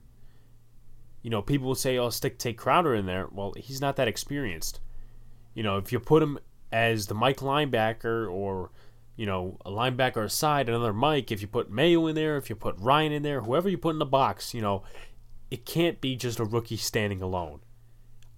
You 1.21 1.29
know, 1.29 1.43
people 1.43 1.67
will 1.67 1.75
say, 1.75 1.99
oh, 1.99 2.09
stick 2.09 2.39
Tate 2.39 2.57
Crowder 2.57 2.95
in 2.95 3.05
there. 3.05 3.27
Well, 3.31 3.53
he's 3.55 3.79
not 3.79 3.95
that 3.97 4.07
experienced. 4.07 4.79
You 5.53 5.61
know, 5.61 5.77
if 5.77 5.91
you 5.91 5.99
put 5.99 6.23
him 6.23 6.39
as 6.71 7.05
the 7.05 7.13
Mike 7.13 7.41
linebacker 7.41 8.27
or, 8.31 8.71
you 9.15 9.27
know, 9.27 9.59
a 9.63 9.69
linebacker 9.69 10.23
aside, 10.23 10.69
another 10.69 10.91
Mike, 10.91 11.31
if 11.31 11.43
you 11.43 11.47
put 11.47 11.69
Mayo 11.69 12.07
in 12.07 12.15
there, 12.15 12.35
if 12.37 12.49
you 12.49 12.55
put 12.55 12.79
Ryan 12.79 13.11
in 13.11 13.21
there, 13.21 13.41
whoever 13.41 13.69
you 13.69 13.77
put 13.77 13.93
in 13.93 13.99
the 13.99 14.05
box, 14.07 14.55
you 14.55 14.61
know, 14.61 14.81
it 15.51 15.65
can't 15.65 16.01
be 16.01 16.15
just 16.15 16.39
a 16.39 16.45
rookie 16.45 16.77
standing 16.77 17.21
alone. 17.21 17.61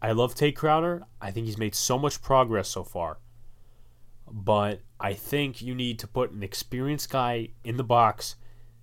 I 0.02 0.12
love 0.12 0.36
Tate 0.36 0.56
Crowder. 0.56 1.06
I 1.22 1.32
think 1.32 1.46
he's 1.46 1.58
made 1.58 1.76
so 1.76 1.98
much 1.98 2.22
progress 2.22 2.70
so 2.70 2.84
far. 2.84 3.18
But 4.30 4.82
I 5.00 5.14
think 5.14 5.62
you 5.62 5.74
need 5.74 6.00
to 6.00 6.08
put 6.08 6.32
an 6.32 6.44
experienced 6.44 7.10
guy 7.10 7.50
in 7.64 7.78
the 7.78 7.84
box 7.84 8.36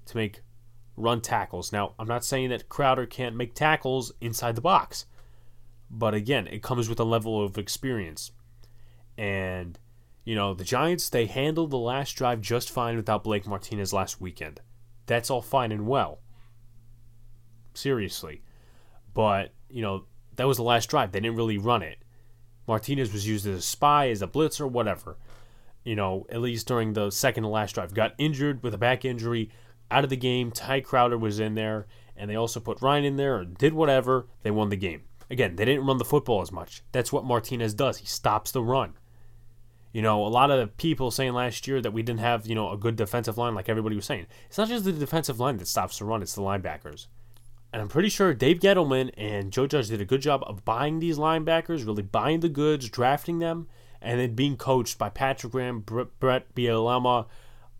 to 0.06 0.16
make 0.16 0.40
run 0.96 1.20
tackles. 1.20 1.72
Now, 1.72 1.94
I'm 1.98 2.08
not 2.08 2.24
saying 2.24 2.48
that 2.50 2.68
Crowder 2.68 3.06
can't 3.06 3.36
make 3.36 3.54
tackles 3.54 4.12
inside 4.20 4.54
the 4.56 4.60
box. 4.60 5.06
But 5.90 6.14
again, 6.14 6.46
it 6.48 6.62
comes 6.62 6.88
with 6.88 6.98
a 6.98 7.04
level 7.04 7.44
of 7.44 7.58
experience. 7.58 8.32
And, 9.16 9.78
you 10.24 10.34
know, 10.34 10.54
the 10.54 10.64
Giants, 10.64 11.08
they 11.08 11.26
handled 11.26 11.70
the 11.70 11.78
last 11.78 12.12
drive 12.12 12.40
just 12.40 12.70
fine 12.70 12.96
without 12.96 13.22
Blake 13.22 13.46
Martinez 13.46 13.92
last 13.92 14.20
weekend. 14.20 14.60
That's 15.06 15.30
all 15.30 15.42
fine 15.42 15.70
and 15.70 15.86
well. 15.86 16.20
Seriously. 17.74 18.42
But, 19.12 19.52
you 19.68 19.82
know, 19.82 20.06
that 20.36 20.46
was 20.46 20.56
the 20.56 20.62
last 20.62 20.88
drive. 20.88 21.12
They 21.12 21.20
didn't 21.20 21.36
really 21.36 21.58
run 21.58 21.82
it. 21.82 21.98
Martinez 22.66 23.12
was 23.12 23.28
used 23.28 23.46
as 23.46 23.58
a 23.58 23.62
spy, 23.62 24.08
as 24.08 24.22
a 24.22 24.26
blitzer, 24.26 24.70
whatever. 24.70 25.18
You 25.84 25.96
know, 25.96 26.26
at 26.30 26.40
least 26.40 26.66
during 26.66 26.94
the 26.94 27.10
second 27.10 27.42
to 27.42 27.48
last 27.48 27.74
drive. 27.74 27.92
Got 27.92 28.14
injured 28.16 28.62
with 28.62 28.74
a 28.74 28.78
back 28.78 29.04
injury, 29.04 29.50
out 29.90 30.04
of 30.04 30.10
the 30.10 30.16
game. 30.16 30.50
Tae 30.50 30.80
Crowder 30.80 31.18
was 31.18 31.38
in 31.38 31.54
there, 31.54 31.86
and 32.16 32.30
they 32.30 32.36
also 32.36 32.60
put 32.60 32.80
Ryan 32.80 33.04
in 33.04 33.16
there 33.16 33.36
or 33.36 33.44
did 33.44 33.74
whatever. 33.74 34.26
They 34.42 34.50
won 34.50 34.70
the 34.70 34.76
game. 34.76 35.02
Again, 35.30 35.56
they 35.56 35.64
didn't 35.64 35.86
run 35.86 35.98
the 35.98 36.04
football 36.04 36.42
as 36.42 36.52
much. 36.52 36.82
That's 36.92 37.12
what 37.12 37.24
Martinez 37.24 37.74
does. 37.74 37.98
He 37.98 38.06
stops 38.06 38.50
the 38.50 38.62
run. 38.62 38.94
You 39.92 40.02
know, 40.02 40.26
a 40.26 40.28
lot 40.28 40.50
of 40.50 40.76
people 40.76 41.10
saying 41.10 41.34
last 41.34 41.68
year 41.68 41.80
that 41.80 41.92
we 41.92 42.02
didn't 42.02 42.20
have, 42.20 42.46
you 42.46 42.54
know, 42.54 42.72
a 42.72 42.76
good 42.76 42.96
defensive 42.96 43.38
line 43.38 43.54
like 43.54 43.68
everybody 43.68 43.94
was 43.94 44.04
saying. 44.04 44.26
It's 44.46 44.58
not 44.58 44.68
just 44.68 44.84
the 44.84 44.92
defensive 44.92 45.38
line 45.38 45.56
that 45.58 45.68
stops 45.68 45.98
the 45.98 46.04
run, 46.04 46.20
it's 46.20 46.34
the 46.34 46.42
linebackers. 46.42 47.06
And 47.74 47.82
I'm 47.82 47.88
pretty 47.88 48.08
sure 48.08 48.32
Dave 48.32 48.60
Gettleman 48.60 49.10
and 49.16 49.50
Joe 49.50 49.66
Judge 49.66 49.88
did 49.88 50.00
a 50.00 50.04
good 50.04 50.22
job 50.22 50.44
of 50.46 50.64
buying 50.64 51.00
these 51.00 51.18
linebackers, 51.18 51.84
really 51.84 52.04
buying 52.04 52.38
the 52.38 52.48
goods, 52.48 52.88
drafting 52.88 53.40
them, 53.40 53.66
and 54.00 54.20
then 54.20 54.36
being 54.36 54.56
coached 54.56 54.96
by 54.96 55.08
Patrick 55.08 55.50
Graham, 55.50 55.80
Brett 55.80 56.54
Bielema, 56.54 57.26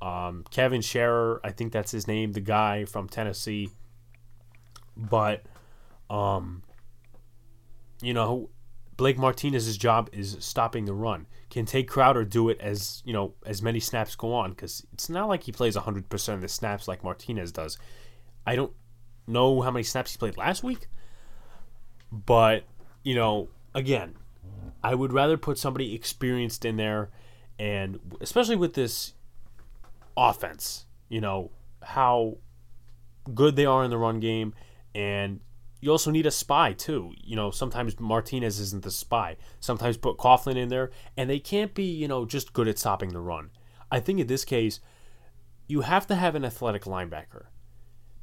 um, 0.03 0.43
Kevin 0.51 0.81
Sherrer, 0.81 1.39
I 1.45 1.53
think 1.53 1.73
that's 1.73 1.93
his 1.93 2.09
name, 2.09 2.33
the 2.33 2.41
guy 2.41 2.85
from 2.87 3.09
Tennessee. 3.09 3.71
But, 4.97 5.45
um, 6.11 6.65
you 8.03 8.15
know, 8.15 8.51
Blake 8.97 9.17
Martinez's 9.17 9.79
job 9.79 10.11
is 10.13 10.37
stopping 10.41 10.87
the 10.87 10.93
run. 10.93 11.29
Can 11.51 11.67
Tae 11.67 11.85
Crowder 11.85 12.25
do 12.25 12.49
it 12.49 12.61
as 12.61 13.01
you 13.05 13.13
know 13.13 13.35
as 13.47 13.63
many 13.63 13.79
snaps 13.79 14.17
go 14.17 14.33
on? 14.33 14.51
Because 14.51 14.85
it's 14.93 15.09
not 15.09 15.29
like 15.29 15.45
he 15.45 15.53
plays 15.53 15.77
100% 15.77 16.35
of 16.35 16.41
the 16.41 16.49
snaps 16.49 16.89
like 16.89 17.05
Martinez 17.05 17.53
does. 17.53 17.79
I 18.45 18.57
don't 18.57 18.73
know 19.27 19.61
how 19.61 19.71
many 19.71 19.83
snaps 19.83 20.13
he 20.13 20.19
played 20.19 20.37
last 20.37 20.63
week, 20.63 20.89
but 22.11 22.65
you 23.03 23.15
know, 23.15 23.49
again, 23.75 24.17
I 24.83 24.95
would 24.95 25.13
rather 25.13 25.37
put 25.37 25.59
somebody 25.59 25.95
experienced 25.95 26.65
in 26.65 26.77
there, 26.77 27.11
and 27.59 27.99
especially 28.21 28.57
with 28.57 28.75
this 28.75 29.15
offense, 30.17 30.87
you 31.09 31.21
know 31.21 31.51
how 31.83 32.39
good 33.33 33.57
they 33.57 33.67
are 33.67 33.85
in 33.85 33.91
the 33.91 33.99
run 33.99 34.21
game, 34.21 34.55
and 34.95 35.41
you 35.81 35.91
also 35.91 36.11
need 36.11 36.27
a 36.27 36.31
spy 36.31 36.73
too. 36.73 37.13
You 37.23 37.37
know, 37.37 37.51
sometimes 37.51 38.01
Martinez 38.01 38.59
isn't 38.59 38.85
the 38.85 38.91
spy. 38.91 39.37
Sometimes 39.61 39.97
put 39.97 40.17
Coughlin 40.17 40.57
in 40.57 40.69
there, 40.69 40.91
and 41.17 41.29
they 41.29 41.39
can't 41.39 41.75
be, 41.75 41.85
you 41.85 42.09
know, 42.09 42.25
just 42.25 42.53
good 42.53 42.69
at 42.69 42.79
stopping 42.79 43.13
the 43.13 43.21
run. 43.21 43.51
I 43.91 44.01
think 44.01 44.19
in 44.19 44.27
this 44.27 44.45
case, 44.45 44.81
you 45.67 45.83
have 45.83 46.07
to 46.07 46.15
have 46.15 46.35
an 46.35 46.45
athletic 46.45 46.85
linebacker. 46.85 47.47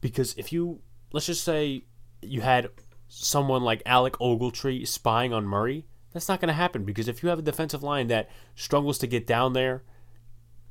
Because 0.02 0.34
if 0.38 0.52
you 0.52 0.82
let's 1.12 1.26
just 1.26 1.44
say 1.44 1.84
you 2.22 2.42
had 2.42 2.70
someone 3.08 3.64
like 3.64 3.82
Alec 3.86 4.14
Ogletree 4.14 4.88
spying 4.88 5.34
on 5.34 5.46
Murray, 5.46 5.86
that's 6.14 6.28
not 6.28 6.40
going 6.40 6.48
to 6.48 6.54
happen 6.54 6.84
because 6.84 7.08
if 7.08 7.24
you 7.24 7.30
have 7.30 7.40
a 7.40 7.44
defensive 7.44 7.84
line 7.84 8.08
that 8.08 8.30
struggles 8.56 8.98
to 9.00 9.08
get 9.08 9.28
down 9.28 9.54
there, 9.54 9.84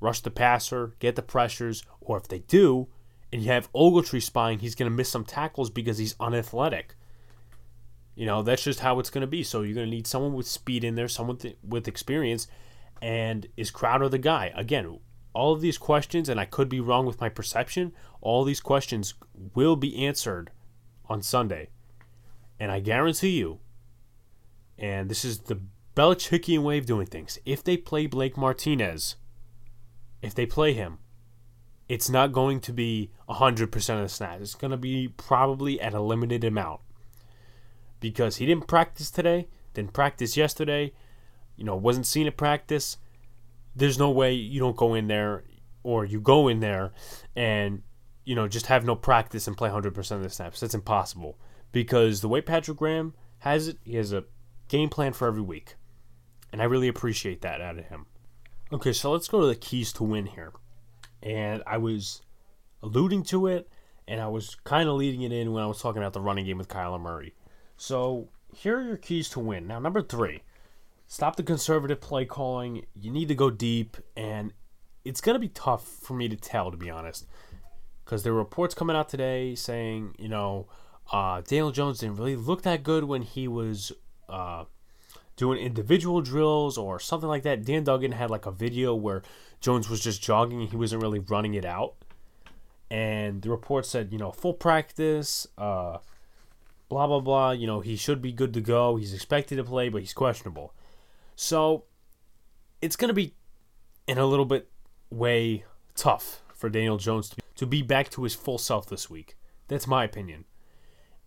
rush 0.01 0.21
the 0.21 0.31
passer, 0.31 0.95
get 0.99 1.17
the 1.17 1.23
pressures, 1.23 1.85
or 2.01 2.17
if 2.17 2.29
they 2.29 2.41
do, 2.41 2.89
and 3.33 3.43
you 3.43 3.49
have 3.49 3.73
Ogletree 3.73 4.23
spying, 4.23 4.59
he's 4.59 4.75
going 4.75 4.91
to 4.91 4.97
miss 4.97 5.09
some 5.09 5.25
tackles 5.25 5.71
because 5.71 5.99
he's 5.99 6.17
unathletic. 6.19 6.95
You 8.15 8.27
know, 8.27 8.43
that's 8.43 8.65
just 8.65 8.81
how 8.81 8.99
it's 8.99 9.11
going 9.11 9.23
to 9.23 9.27
be. 9.27 9.43
So 9.43 9.63
you're 9.63 9.75
going 9.75 9.87
to 9.87 9.95
need 9.95 10.07
someone 10.07 10.35
with 10.35 10.47
speed 10.47 10.85
in 10.85 10.95
there, 10.95 11.09
someone 11.09 11.37
th- 11.37 11.57
with 11.67 11.89
experience. 11.89 12.49
And 13.01 13.47
is 13.57 13.71
Crowder 13.71 14.09
the 14.09 14.19
guy? 14.19 14.53
Again, 14.55 14.99
all 15.33 15.53
of 15.53 15.61
these 15.61 15.79
questions, 15.79 16.29
and 16.29 16.41
I 16.41 16.45
could 16.45 16.69
be 16.69 16.81
wrong 16.81 17.07
with 17.07 17.21
my 17.21 17.29
perception, 17.29 17.93
all 18.21 18.45
these 18.45 18.61
questions 18.61 19.15
will 19.55 19.77
be 19.77 20.05
answered 20.05 20.51
on 21.09 21.23
Sunday. 21.23 21.69
And 22.59 22.71
I 22.71 22.81
guarantee 22.81 23.39
you, 23.39 23.61
and 24.79 25.09
this 25.09 25.25
is 25.25 25.41
the 25.41 25.61
Belichickian 25.97 26.63
way 26.63 26.79
of 26.79 26.87
doing 26.87 27.07
things, 27.07 27.39
if 27.45 27.63
they 27.63 27.77
play 27.77 28.07
Blake 28.07 28.37
Martinez, 28.37 29.17
if 30.23 30.35
they 30.35 30.47
play 30.47 30.73
him, 30.73 30.99
it's 31.89 32.09
not 32.09 32.33
going 32.33 32.61
to 32.61 32.73
be 32.73 33.11
100% 33.29 33.95
of 33.95 34.03
the 34.03 34.09
snaps. 34.09 34.43
It's 34.43 34.55
going 34.55 34.71
to 34.71 34.77
be 34.77 35.09
probably 35.09 35.81
at 35.81 35.93
a 35.93 36.01
limited 36.01 36.45
amount. 36.45 36.81
Because 37.99 38.37
he 38.37 38.47
didn't 38.47 38.69
practice 38.69 39.11
today, 39.11 39.49
didn't 39.75 39.93
practice 39.93 40.37
yesterday, 40.37 40.93
you 41.57 41.65
know, 41.65 41.75
wasn't 41.75 42.07
seen 42.07 42.27
at 42.27 42.37
practice. 42.37 42.97
There's 43.75 43.99
no 43.99 44.11
way 44.11 44.35
you 44.35 44.61
don't 44.61 44.77
go 44.77 44.95
in 44.95 45.07
there 45.07 45.45
or 45.83 46.05
you 46.05 46.21
go 46.21 46.49
in 46.49 46.61
there 46.61 46.93
and, 47.37 47.83
you 48.25 48.35
know, 48.35 48.49
just 48.49 48.67
have 48.67 48.85
no 48.85 48.97
practice 48.97 49.47
and 49.47 49.57
play 49.57 49.71
100% 49.71 50.11
of 50.13 50.23
the 50.23 50.31
snaps. 50.31 50.61
That's 50.61 50.75
impossible. 50.75 51.39
Because 51.73 52.21
the 52.21 52.29
way 52.29 52.41
Patrick 52.41 52.79
Graham 52.79 53.15
has 53.39 53.69
it, 53.69 53.79
he 53.85 53.97
has 53.97 54.13
a 54.13 54.25
game 54.69 54.89
plan 54.89 55.13
for 55.13 55.29
every 55.29 55.43
week. 55.43 55.77
And 56.53 56.61
I 56.61 56.65
really 56.65 56.89
appreciate 56.89 57.43
that 57.43 57.61
out 57.61 57.79
of 57.79 57.87
him. 57.87 58.07
Okay, 58.73 58.93
so 58.93 59.13
let's 59.13 59.29
go 59.29 59.41
to 59.41 59.47
the 59.47 59.55
keys 59.55 59.93
to 59.95 60.05
win 60.05 60.27
here 60.27 60.53
and 61.23 61.63
I 61.67 61.79
was 61.79 62.23
alluding 62.83 63.25
to 63.25 63.47
it, 63.47 63.69
and 64.09 64.21
I 64.21 64.29
was 64.29 64.57
kind 64.65 64.89
of 64.89 64.97
leading 64.97 65.23
it 65.23 65.33
in 65.33 65.53
when 65.53 65.63
I 65.63 65.67
was 65.67 65.81
talking 65.81 66.03
about 66.03 66.13
the 66.13 66.21
running 66.21 66.47
game 66.47 66.59
with 66.59 66.69
Kyler 66.69 67.01
Murray. 67.01 67.35
So 67.77 68.29
here 68.55 68.79
are 68.79 68.83
your 68.83 68.97
keys 68.97 69.29
to 69.31 69.41
win. 69.41 69.67
Now, 69.67 69.79
number 69.79 70.03
three, 70.03 70.43
stop 71.11 71.35
the 71.35 71.43
conservative 71.43 72.01
play 72.01 72.25
calling. 72.25 72.87
You 72.95 73.11
need 73.11 73.29
to 73.29 73.35
go 73.35 73.51
deep, 73.51 73.97
and 74.17 74.55
it's 75.05 75.21
going 75.21 75.35
to 75.35 75.41
be 75.41 75.49
tough 75.49 75.85
for 75.85 76.15
me 76.15 76.29
to 76.29 76.37
tell, 76.37 76.71
to 76.71 76.77
be 76.77 76.89
honest, 76.89 77.27
because 78.05 78.23
there 78.23 78.33
were 78.33 78.39
reports 78.39 78.75
coming 78.75 78.95
out 78.95 79.09
today 79.09 79.57
saying, 79.57 80.15
you 80.19 80.29
know, 80.29 80.69
uh, 81.13 81.41
Daniel 81.41 81.73
Jones 81.73 81.99
didn't 81.99 82.17
really 82.17 82.37
look 82.37 82.63
that 82.63 82.85
good 82.85 83.05
when 83.05 83.23
he 83.23 83.49
was 83.49 83.91
uh, 84.29 84.65
doing 85.35 85.59
individual 85.59 86.21
drills 86.21 86.79
or 86.79 87.01
something 87.01 87.29
like 87.29 87.43
that. 87.43 87.65
Dan 87.65 87.83
Duggan 87.83 88.13
had 88.13 88.31
like 88.31 88.47
a 88.47 88.53
video 88.53 88.95
where 88.95 89.23
Jones 89.61 89.91
was 89.91 90.01
just 90.01 90.23
jogging 90.23 90.61
and 90.61 90.71
he 90.71 90.77
wasn't 90.77 91.03
really 91.03 91.19
running 91.19 91.55
it 91.55 91.65
out. 91.65 91.95
And 92.89 93.43
the 93.43 93.51
report 93.51 93.85
said, 93.85 94.13
you 94.13 94.19
know, 94.19 94.31
full 94.31 94.55
practice, 94.55 95.49
uh, 95.59 95.99
blah, 96.89 97.09
blah, 97.09 97.21
blah. 97.21 97.51
You 97.51 97.67
know, 97.67 97.81
he 97.81 97.97
should 97.97 98.23
be 98.23 98.31
good 98.31 98.55
to 98.55 98.61
go. 98.61 98.95
He's 98.95 99.13
expected 99.13 99.57
to 99.57 99.65
play, 99.65 99.89
but 99.89 100.03
he's 100.03 100.15
questionable. 100.15 100.73
So 101.41 101.85
it's 102.83 102.97
going 102.97 103.09
to 103.09 103.15
be 103.15 103.35
in 104.07 104.19
a 104.19 104.27
little 104.27 104.45
bit 104.45 104.69
way 105.11 105.65
tough 105.95 106.43
for 106.55 106.69
Daniel 106.69 106.99
Jones 106.99 107.31
to 107.31 107.37
to 107.57 107.67
be 107.67 107.83
back 107.83 108.11
to 108.11 108.25
his 108.25 108.35
full 108.35 108.59
self 108.59 108.87
this 108.87 109.09
week. 109.09 109.37
That's 109.69 109.87
my 109.87 110.05
opinion. 110.05 110.45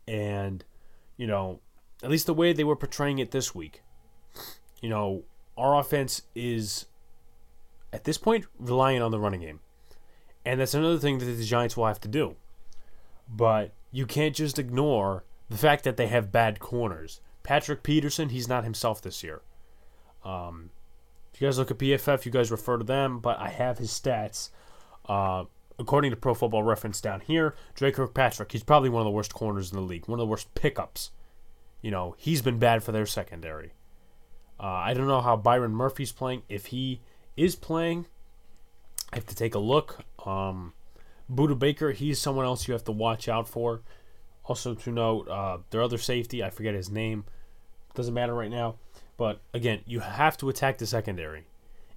And, 0.08 0.63
you 1.15 1.27
know, 1.27 1.62
at 2.03 2.10
least 2.10 2.25
the 2.25 2.34
way 2.34 2.53
they 2.53 2.63
were 2.63 2.75
portraying 2.75 3.20
it 3.20 3.32
this 3.32 3.55
week 3.55 3.84
you 4.84 4.89
know, 4.89 5.24
our 5.58 5.79
offense 5.79 6.24
is 6.36 6.88
at 7.93 8.03
this 8.03 8.17
point 8.17 8.46
relying 8.60 9.01
on 9.01 9.12
the 9.12 9.20
running 9.20 9.39
game. 9.39 9.62
And 10.46 10.60
that's 10.60 10.74
another 10.74 11.00
thing 11.00 11.20
that 11.20 11.25
the 11.25 11.46
Giants 11.46 11.77
will 11.77 11.88
have 11.88 12.01
to 12.01 12.10
do. 12.10 12.36
But 13.29 13.72
you 13.93 14.05
can't 14.05 14.36
just 14.36 14.60
ignore 14.60 15.24
the 15.50 15.58
fact 15.58 15.86
that 15.86 15.96
they 15.96 16.08
have 16.08 16.34
bad 16.34 16.60
corners. 16.60 17.22
Patrick 17.43 17.82
Peterson, 17.82 18.29
he's 18.29 18.50
not 18.50 18.65
himself 18.65 19.01
this 19.01 19.24
year. 19.24 19.41
Um, 20.24 20.70
if 21.34 21.42
you 21.42 21.48
guys 21.48 21.58
look 21.58 21.72
at 21.72 21.77
PFF, 21.77 22.25
you 22.25 22.32
guys 22.32 22.51
refer 22.51 22.77
to 22.77 22.84
them, 22.84 23.20
but 23.20 23.39
I 23.39 23.50
have 23.50 23.77
his 23.77 23.89
stats. 23.92 24.50
Uh, 25.08 25.46
according 25.80 26.12
to 26.12 26.18
Pro 26.18 26.34
Football 26.34 26.63
Reference 26.63 27.01
down 27.01 27.22
here, 27.22 27.56
Dre 27.75 27.92
Kirkpatrick, 27.92 28.51
he's 28.51 28.63
probably 28.63 28.89
one 28.89 29.01
of 29.01 29.06
the 29.06 29.12
worst 29.12 29.34
corners 29.34 29.72
in 29.72 29.75
the 29.75 29.84
league, 29.84 30.08
one 30.08 30.20
of 30.20 30.25
the 30.25 30.30
worst 30.30 30.53
pickups. 30.53 31.12
You 31.82 31.92
know, 31.92 32.15
he's 32.18 32.42
been 32.42 32.60
bad 32.60 32.84
for 32.84 32.92
their 32.92 33.06
secondary. 33.06 33.74
Uh, 34.60 34.68
I 34.68 34.94
don't 34.94 35.08
know 35.08 35.22
how 35.22 35.36
Byron 35.36 35.74
Murphy's 35.74 36.12
playing. 36.12 36.44
If 36.48 36.68
he 36.68 37.01
is 37.36 37.56
playing, 37.56 38.06
I 39.12 39.18
have 39.18 39.25
to 39.25 39.36
take 39.36 39.56
a 39.56 39.60
look. 39.60 40.06
Um, 40.25 40.74
Budda 41.32 41.58
Baker, 41.58 41.92
he's 41.92 42.20
someone 42.20 42.46
else 42.46 42.68
you 42.68 42.74
have 42.74 42.86
to 42.86 42.92
watch 42.92 43.27
out 43.27 43.50
for. 43.50 43.82
Also 44.46 44.74
to 44.75 44.92
note, 44.92 45.27
uh, 45.27 45.58
their 45.72 45.82
other 45.82 45.98
safety, 45.98 46.44
I 46.44 46.50
forget 46.50 46.75
his 46.75 46.89
name. 46.89 47.25
Doesn't 47.96 48.13
matter 48.13 48.34
right 48.34 48.51
now. 48.51 48.75
But 49.17 49.41
again, 49.53 49.82
you 49.86 50.00
have 50.00 50.38
to 50.38 50.50
attack 50.50 50.77
the 50.77 50.86
secondary. 50.86 51.46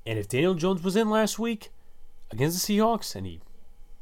And 0.04 0.18
if 0.18 0.28
Daniel 0.28 0.54
Jones 0.54 0.82
was 0.82 0.96
in 0.96 1.10
last 1.10 1.38
week 1.38 1.70
against 2.30 2.66
the 2.66 2.78
Seahawks 2.78 3.16
and 3.16 3.26
he 3.26 3.40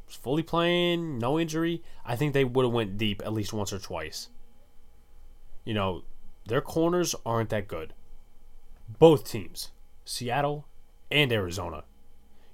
was 0.05 0.15
fully 0.15 0.43
playing, 0.43 1.17
no 1.17 1.39
injury, 1.39 1.81
I 2.05 2.15
think 2.15 2.33
they 2.33 2.43
would 2.43 2.65
have 2.65 2.73
went 2.73 2.97
deep 2.97 3.21
at 3.25 3.33
least 3.33 3.53
once 3.53 3.73
or 3.73 3.79
twice. 3.79 4.29
You 5.63 5.73
know, 5.73 6.03
their 6.45 6.61
corners 6.61 7.15
aren't 7.25 7.49
that 7.49 7.67
good 7.67 7.93
both 8.87 9.29
teams, 9.29 9.71
Seattle 10.03 10.67
and 11.11 11.31
Arizona. 11.31 11.83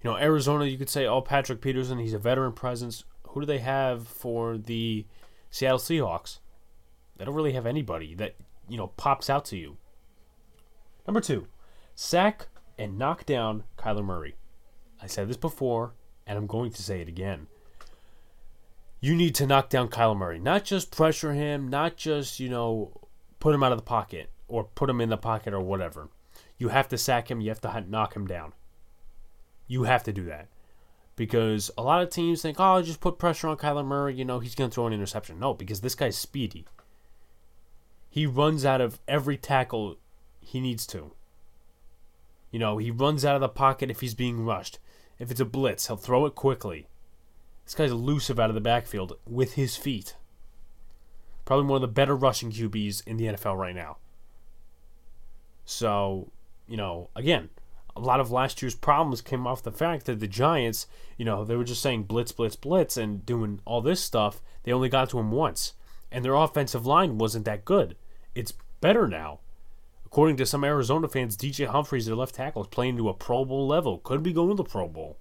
You 0.04 0.10
know, 0.10 0.18
Arizona, 0.18 0.66
you 0.66 0.78
could 0.78 0.90
say, 0.90 1.06
oh, 1.06 1.22
Patrick 1.22 1.62
Peterson, 1.62 2.00
he's 2.00 2.14
a 2.14 2.20
veteran 2.20 2.54
presence. 2.54 3.04
Who 3.30 3.42
do 3.42 3.46
they 3.46 3.60
have 3.60 4.08
for 4.08 4.58
the 4.58 5.06
Seattle 5.50 5.80
Seahawks? 5.80 6.40
They 7.18 7.26
don't 7.26 7.36
really 7.36 7.54
have 7.54 7.66
anybody 7.66 8.16
that, 8.16 8.36
you 8.68 8.78
know, 8.78 8.88
pops 8.88 9.30
out 9.30 9.46
to 9.46 9.58
you. 9.58 9.78
Number 11.08 11.22
two, 11.22 11.48
sack 11.96 12.48
and 12.78 12.98
knock 12.98 13.26
down 13.26 13.64
Kyler 13.78 14.04
Murray. 14.04 14.36
I 15.02 15.08
said 15.08 15.28
this 15.28 15.38
before, 15.38 15.94
and 16.28 16.38
I'm 16.38 16.48
going 16.48 16.72
to 16.72 16.84
say 16.84 17.02
it 17.02 17.08
again. 17.08 17.48
you 19.02 19.16
need 19.16 19.34
to 19.36 19.48
knock 19.48 19.70
down 19.70 19.90
Kyler 19.90 20.16
Murray. 20.16 20.40
Not 20.40 20.64
just 20.64 20.92
pressure 20.92 21.34
him, 21.34 21.68
not 21.68 21.98
just, 21.98 22.40
you 22.40 22.50
know, 22.50 23.08
put 23.40 23.56
him 23.56 23.64
out 23.64 23.72
of 23.72 23.80
the 23.80 23.84
pocket 23.84 24.30
or 24.48 24.64
put 24.64 24.90
him 24.90 25.02
in 25.02 25.10
the 25.10 25.18
pocket 25.18 25.54
or 25.54 25.60
whatever. 25.60 26.10
You 26.60 26.70
have 26.70 26.88
to 26.90 26.98
sack 26.98 27.32
him, 27.32 27.42
you 27.42 27.50
have 27.50 27.62
to 27.62 27.84
knock 27.90 28.16
him 28.16 28.28
down. 28.28 28.54
You 29.68 29.84
have 29.84 30.04
to 30.04 30.14
do 30.14 30.26
that. 30.26 30.50
Because 31.16 31.72
a 31.78 31.82
lot 31.82 32.02
of 32.02 32.10
teams 32.12 32.42
think, 32.42 32.58
oh, 32.60 32.82
just 32.84 33.02
put 33.02 33.18
pressure 33.18 33.48
on 33.48 33.58
Kyler 33.58 33.86
Murray, 33.86 34.14
you 34.14 34.24
know, 34.24 34.40
he's 34.40 34.56
going 34.56 34.70
to 34.70 34.74
throw 34.74 34.88
an 34.88 34.94
interception. 34.94 35.40
No, 35.40 35.54
because 35.56 35.82
this 35.82 35.96
guy's 35.96 36.18
speedy. 36.18 36.66
He 38.10 38.26
runs 38.26 38.66
out 38.66 38.82
of 38.82 39.00
every 39.08 39.38
tackle 39.38 39.98
he 40.52 40.60
needs 40.60 40.86
to. 40.88 41.14
You 42.52 42.60
know, 42.60 42.78
he 42.78 42.92
runs 42.92 43.24
out 43.24 43.36
of 43.36 43.42
the 43.42 43.48
pocket 43.48 43.90
if 43.90 44.02
he's 44.02 44.14
being 44.14 44.44
rushed. 44.44 44.80
If 45.18 45.32
it's 45.32 45.40
a 45.40 45.46
blitz, 45.46 45.88
he'll 45.88 45.96
throw 45.96 46.26
it 46.26 46.36
quickly. 46.36 46.88
This 47.64 47.76
guy's 47.76 47.92
elusive 47.92 48.40
out 48.40 48.50
of 48.50 48.56
the 48.56 48.62
backfield 48.62 49.18
with 49.26 49.54
his 49.54 49.78
feet. 49.78 50.16
Probably 51.46 51.66
one 51.66 51.78
of 51.78 51.82
the 51.82 51.88
better 51.88 52.16
rushing 52.16 52.52
QBs 52.52 53.08
in 53.08 53.16
the 53.16 53.26
NFL 53.28 53.58
right 53.58 53.76
now. 53.76 53.98
So, 55.64 56.32
you 56.68 56.76
know, 56.76 57.10
again, 57.16 57.50
a 57.96 58.02
lot 58.02 58.20
of 58.20 58.32
last 58.32 58.62
year's 58.62 58.76
problems 58.76 59.22
came 59.22 59.48
off 59.48 59.64
the 59.64 59.72
fact 59.72 60.06
that 60.06 60.20
the 60.20 60.28
Giants, 60.28 60.88
you 61.18 61.24
know, 61.24 61.46
they 61.46 61.56
were 61.56 61.64
just 61.64 61.82
saying 61.82 62.04
blitz, 62.04 62.34
blitz, 62.34 62.58
blitz 62.58 62.98
and 62.98 63.26
doing 63.26 63.62
all 63.64 63.82
this 63.82 64.02
stuff. 64.02 64.42
They 64.64 64.74
only 64.74 64.90
got 64.90 65.10
to 65.12 65.20
him 65.20 65.32
once. 65.32 65.74
And 66.12 66.26
their 66.26 66.36
offensive 66.36 66.86
line 66.86 67.18
wasn't 67.18 67.46
that 67.46 67.64
good. 67.64 67.96
It's 68.36 68.54
better 68.82 69.08
now. 69.08 69.40
According 70.12 70.36
to 70.38 70.46
some 70.46 70.66
Arizona 70.66 71.08
fans, 71.08 71.38
DJ 71.38 71.68
Humphries, 71.68 72.06
their 72.06 72.16
left 72.16 72.36
tackle, 72.36 72.64
is 72.64 72.68
playing 72.68 72.98
to 72.98 73.08
a 73.08 73.14
Pro 73.14 73.46
Bowl 73.46 73.66
level. 73.66 74.00
Could 74.00 74.22
be 74.22 74.34
going 74.34 74.50
to 74.50 74.56
the 74.56 74.66
Pro 74.66 74.90
Bowl. 74.90 75.18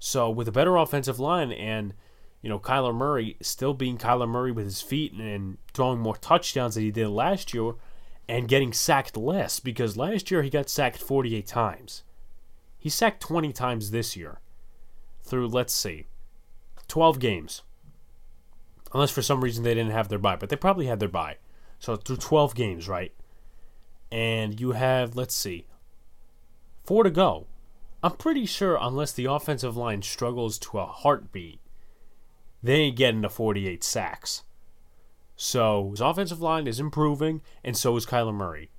So 0.00 0.28
with 0.28 0.48
a 0.48 0.52
better 0.52 0.76
offensive 0.76 1.20
line 1.20 1.52
and 1.52 1.94
you 2.42 2.48
know 2.48 2.58
Kyler 2.58 2.94
Murray 2.94 3.36
still 3.40 3.74
being 3.74 3.96
Kyler 3.96 4.28
Murray 4.28 4.50
with 4.50 4.64
his 4.64 4.82
feet 4.82 5.12
and, 5.12 5.58
throwing 5.74 6.00
more 6.00 6.16
touchdowns 6.16 6.74
than 6.74 6.82
he 6.82 6.90
did 6.90 7.08
last 7.08 7.54
year, 7.54 7.74
and 8.28 8.48
getting 8.48 8.72
sacked 8.72 9.16
less 9.16 9.60
because 9.60 9.96
last 9.96 10.28
year 10.28 10.42
he 10.42 10.50
got 10.50 10.68
sacked 10.68 10.98
48 10.98 11.46
times. 11.46 12.02
He 12.80 12.88
sacked 12.88 13.20
20 13.20 13.52
times 13.52 13.92
this 13.92 14.16
year 14.16 14.40
through 15.22 15.46
let's 15.46 15.72
see 15.72 16.08
12 16.88 17.20
games. 17.20 17.62
Unless 18.92 19.12
for 19.12 19.22
some 19.22 19.44
reason 19.44 19.62
they 19.62 19.74
didn't 19.74 19.92
have 19.92 20.08
their 20.08 20.18
bye, 20.18 20.34
but 20.34 20.48
they 20.48 20.56
probably 20.56 20.86
had 20.86 20.98
their 20.98 21.08
bye. 21.08 21.36
So 21.78 21.94
through 21.94 22.16
12 22.16 22.56
games, 22.56 22.88
right? 22.88 23.12
And 24.10 24.58
you 24.60 24.72
have 24.72 25.16
let's 25.16 25.34
see 25.34 25.66
4 26.84 27.04
to 27.04 27.10
go. 27.10 27.46
I'm 28.02 28.12
pretty 28.12 28.46
sure, 28.46 28.78
unless 28.80 29.12
the 29.12 29.24
offensive 29.24 29.76
line 29.76 30.02
struggles 30.02 30.58
to 30.60 30.78
a 30.78 30.86
heartbeat, 30.86 31.60
they 32.62 32.74
ain't 32.74 32.96
getting 32.96 33.22
to 33.22 33.28
48 33.28 33.82
sacks. 33.82 34.44
So 35.36 35.90
his 35.90 36.00
offensive 36.00 36.40
line 36.40 36.66
is 36.66 36.80
improving, 36.80 37.42
and 37.64 37.76
so 37.76 37.96
is 37.96 38.06
Kyler 38.06 38.34
Murray. 38.34 38.70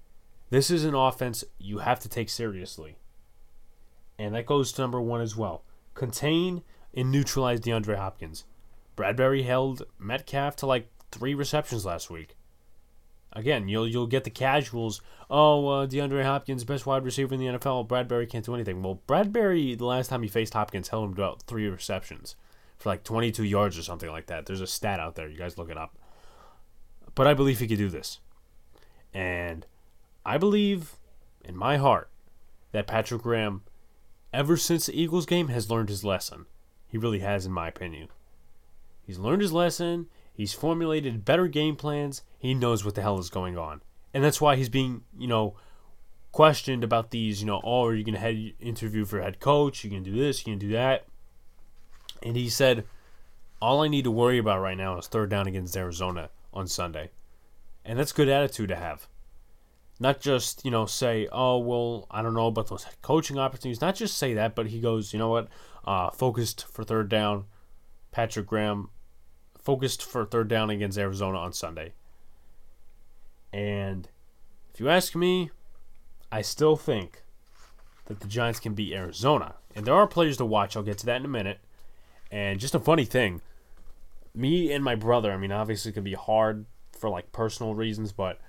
This 0.50 0.72
is 0.72 0.84
an 0.84 0.96
offense 0.96 1.44
you 1.58 1.80
have 1.80 2.00
to 2.00 2.10
take 2.10 2.30
seriously. 2.30 2.98
And 4.18 4.34
that 4.36 4.46
goes 4.46 4.72
to 4.74 4.82
number 4.82 5.00
one 5.00 5.22
as 5.22 5.36
well. 5.36 5.64
Contain 5.94 6.64
and 6.94 7.12
neutralize 7.12 7.62
DeAndre 7.62 7.98
Hopkins. 7.98 8.46
Bradberry 8.98 9.46
held 9.46 9.84
Metcalf 9.98 10.56
to 10.58 10.66
like 10.66 10.90
three 11.12 11.34
receptions 11.34 11.86
last 11.86 12.10
week. 12.10 12.36
Again, 13.34 13.68
you'll 13.70 13.88
you'll 13.88 14.08
get 14.08 14.24
the 14.24 14.30
casuals. 14.30 15.02
Oh, 15.30 15.68
uh, 15.68 15.88
DeAndre 15.88 16.24
Hopkins, 16.24 16.64
best 16.64 16.86
wide 16.86 17.04
receiver 17.06 17.36
in 17.36 17.40
the 17.40 17.46
NFL. 17.46 17.88
Bradberry 17.88 18.28
can't 18.28 18.46
do 18.46 18.56
anything. 18.56 18.82
Well, 18.82 19.02
Bradberry, 19.08 19.78
the 19.78 19.86
last 19.86 20.08
time 20.08 20.24
he 20.24 20.28
faced 20.28 20.54
Hopkins, 20.54 20.88
held 20.88 21.10
him 21.10 21.16
to 21.16 21.22
about 21.22 21.44
three 21.44 21.68
receptions 21.68 22.36
for 22.78 22.90
like 22.90 23.04
22 23.04 23.44
yards 23.44 23.78
or 23.78 23.84
something 23.84 24.10
like 24.10 24.28
that. 24.28 24.46
There's 24.46 24.62
a 24.62 24.68
stat 24.68 25.00
out 25.00 25.16
there. 25.16 25.28
You 25.28 25.38
guys 25.38 25.58
look 25.58 25.70
it 25.70 25.78
up. 25.78 25.98
But 27.14 27.28
I 27.28 27.34
believe 27.34 27.60
he 27.60 27.68
could 27.68 27.78
do 27.78 27.90
this, 27.90 28.20
and 29.14 29.66
I 30.26 30.38
believe 30.38 30.96
in 31.44 31.56
my 31.56 31.78
heart 31.78 32.10
that 32.72 32.88
Patrick 32.88 33.24
Graham, 33.24 33.64
ever 34.34 34.58
since 34.58 34.86
the 34.86 35.00
Eagles 35.00 35.26
game, 35.26 35.50
has 35.50 35.70
learned 35.70 35.90
his 35.90 36.04
lesson. 36.04 36.46
He 36.88 36.98
really 36.98 37.20
has, 37.20 37.46
in 37.46 37.52
my 37.52 37.68
opinion. 37.68 38.08
He's 39.06 39.20
learned 39.20 39.42
his 39.42 39.54
lesson. 39.54 40.08
He's 40.40 40.54
formulated 40.54 41.26
better 41.26 41.50
game 41.50 41.76
plans. 41.76 42.22
He 42.38 42.54
knows 42.54 42.86
what 42.86 42.96
the 42.96 43.02
hell 43.02 43.20
is 43.20 43.30
going 43.30 43.58
on. 43.58 43.82
And 44.14 44.24
that's 44.24 44.40
why 44.40 44.56
he's 44.56 44.70
being, 44.70 45.02
you 45.18 45.28
know, 45.28 45.58
questioned 46.32 46.82
about 46.82 47.12
these, 47.12 47.42
you 47.42 47.46
know, 47.46 47.60
oh, 47.62 47.84
are 47.84 47.94
you 47.94 48.06
going 48.06 48.14
to 48.14 48.22
head 48.22 48.54
interview 48.58 49.04
for 49.04 49.22
head 49.22 49.42
coach? 49.42 49.84
You 49.84 49.90
can 49.90 50.02
do 50.02 50.16
this, 50.16 50.48
you 50.48 50.54
can 50.54 50.60
do 50.60 50.70
that. 50.70 51.08
And 52.24 52.38
he 52.38 52.48
said, 52.48 52.86
all 53.62 53.82
I 53.82 53.90
need 53.90 54.06
to 54.06 54.12
worry 54.12 54.38
about 54.38 54.62
right 54.62 54.78
now 54.78 54.98
is 54.98 55.08
third 55.08 55.30
down 55.30 55.46
against 55.46 55.76
Arizona 55.76 56.30
on 56.54 56.70
Sunday. 56.70 57.12
And 57.84 58.00
that's 58.00 58.14
good 58.14 58.30
attitude 58.30 58.70
to 58.70 58.78
have. 58.78 59.10
Not 60.00 60.22
just, 60.22 60.64
you 60.64 60.72
know, 60.72 60.86
say, 60.86 61.28
oh, 61.34 61.58
well, 61.58 62.08
I 62.10 62.22
don't 62.22 62.34
know 62.34 62.48
about 62.48 62.70
those 62.70 62.86
coaching 63.02 63.38
opportunities. 63.38 63.82
Not 63.82 63.96
just 63.96 64.18
say 64.18 64.36
that, 64.36 64.56
but 64.56 64.68
he 64.68 64.80
goes, 64.80 65.12
you 65.12 65.20
know 65.20 65.32
what, 65.32 65.50
uh, 65.84 66.12
focused 66.12 66.66
for 66.72 66.86
third 66.86 67.10
down. 67.10 67.44
Patrick 68.14 68.48
Graham, 68.48 68.90
focused 69.64 70.04
for 70.04 70.26
third 70.26 70.48
down 70.48 70.70
against 70.70 70.98
Arizona 70.98 71.38
on 71.38 71.54
Sunday. 71.54 71.94
And 73.52 74.08
if 74.74 74.80
you 74.80 74.90
ask 74.90 75.16
me, 75.16 75.52
I 76.32 76.42
still 76.42 76.76
think 76.76 77.24
that 78.06 78.20
the 78.20 78.28
Giants 78.28 78.60
can 78.60 78.74
beat 78.74 78.94
Arizona. 78.94 79.56
And 79.76 79.86
there 79.86 79.94
are 79.94 80.08
players 80.08 80.38
to 80.38 80.46
watch. 80.46 80.76
I'll 80.76 80.84
get 80.84 80.98
to 81.00 81.06
that 81.08 81.18
in 81.18 81.26
a 81.26 81.30
minute. 81.30 81.60
And 82.32 82.60
just 82.60 82.76
a 82.76 82.80
funny 82.80 83.06
thing, 83.06 83.42
me 84.36 84.72
and 84.72 84.84
my 84.84 84.96
brother, 84.96 85.32
I 85.32 85.38
mean, 85.38 85.52
obviously 85.52 85.90
it 85.90 85.94
could 85.94 86.04
be 86.04 86.14
hard 86.14 86.66
for 86.92 87.10
like 87.10 87.32
personal 87.32 87.74
reasons, 87.74 88.12
but 88.12 88.40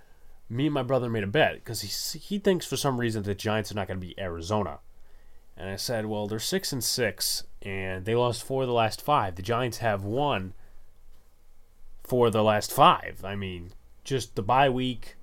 me 0.48 0.66
and 0.66 0.74
my 0.74 0.82
brother 0.82 1.08
made 1.08 1.22
a 1.22 1.28
bet 1.28 1.54
because 1.54 1.80
he 1.82 2.18
he 2.18 2.38
thinks 2.38 2.66
for 2.66 2.76
some 2.76 2.98
reason 2.98 3.22
the 3.22 3.34
Giants 3.34 3.70
are 3.70 3.76
not 3.76 3.86
going 3.86 4.00
to 4.00 4.06
beat 4.06 4.18
Arizona. 4.18 4.80
And 5.56 5.70
I 5.70 5.76
said, 5.76 6.06
well, 6.06 6.26
they're 6.26 6.38
six 6.38 6.72
and 6.72 6.82
six, 6.82 7.44
and 7.62 8.04
they 8.04 8.14
lost 8.14 8.42
four 8.42 8.62
of 8.62 8.68
the 8.68 8.74
last 8.74 9.02
five. 9.02 9.36
The 9.36 9.42
Giants 9.42 9.78
have 9.78 10.04
won 10.04 10.54
for 12.10 12.28
the 12.28 12.42
last 12.42 12.72
five. 12.72 13.20
I 13.24 13.36
mean, 13.36 13.70
just 14.02 14.34
the 14.34 14.42
bye 14.42 14.68
week, 14.68 15.14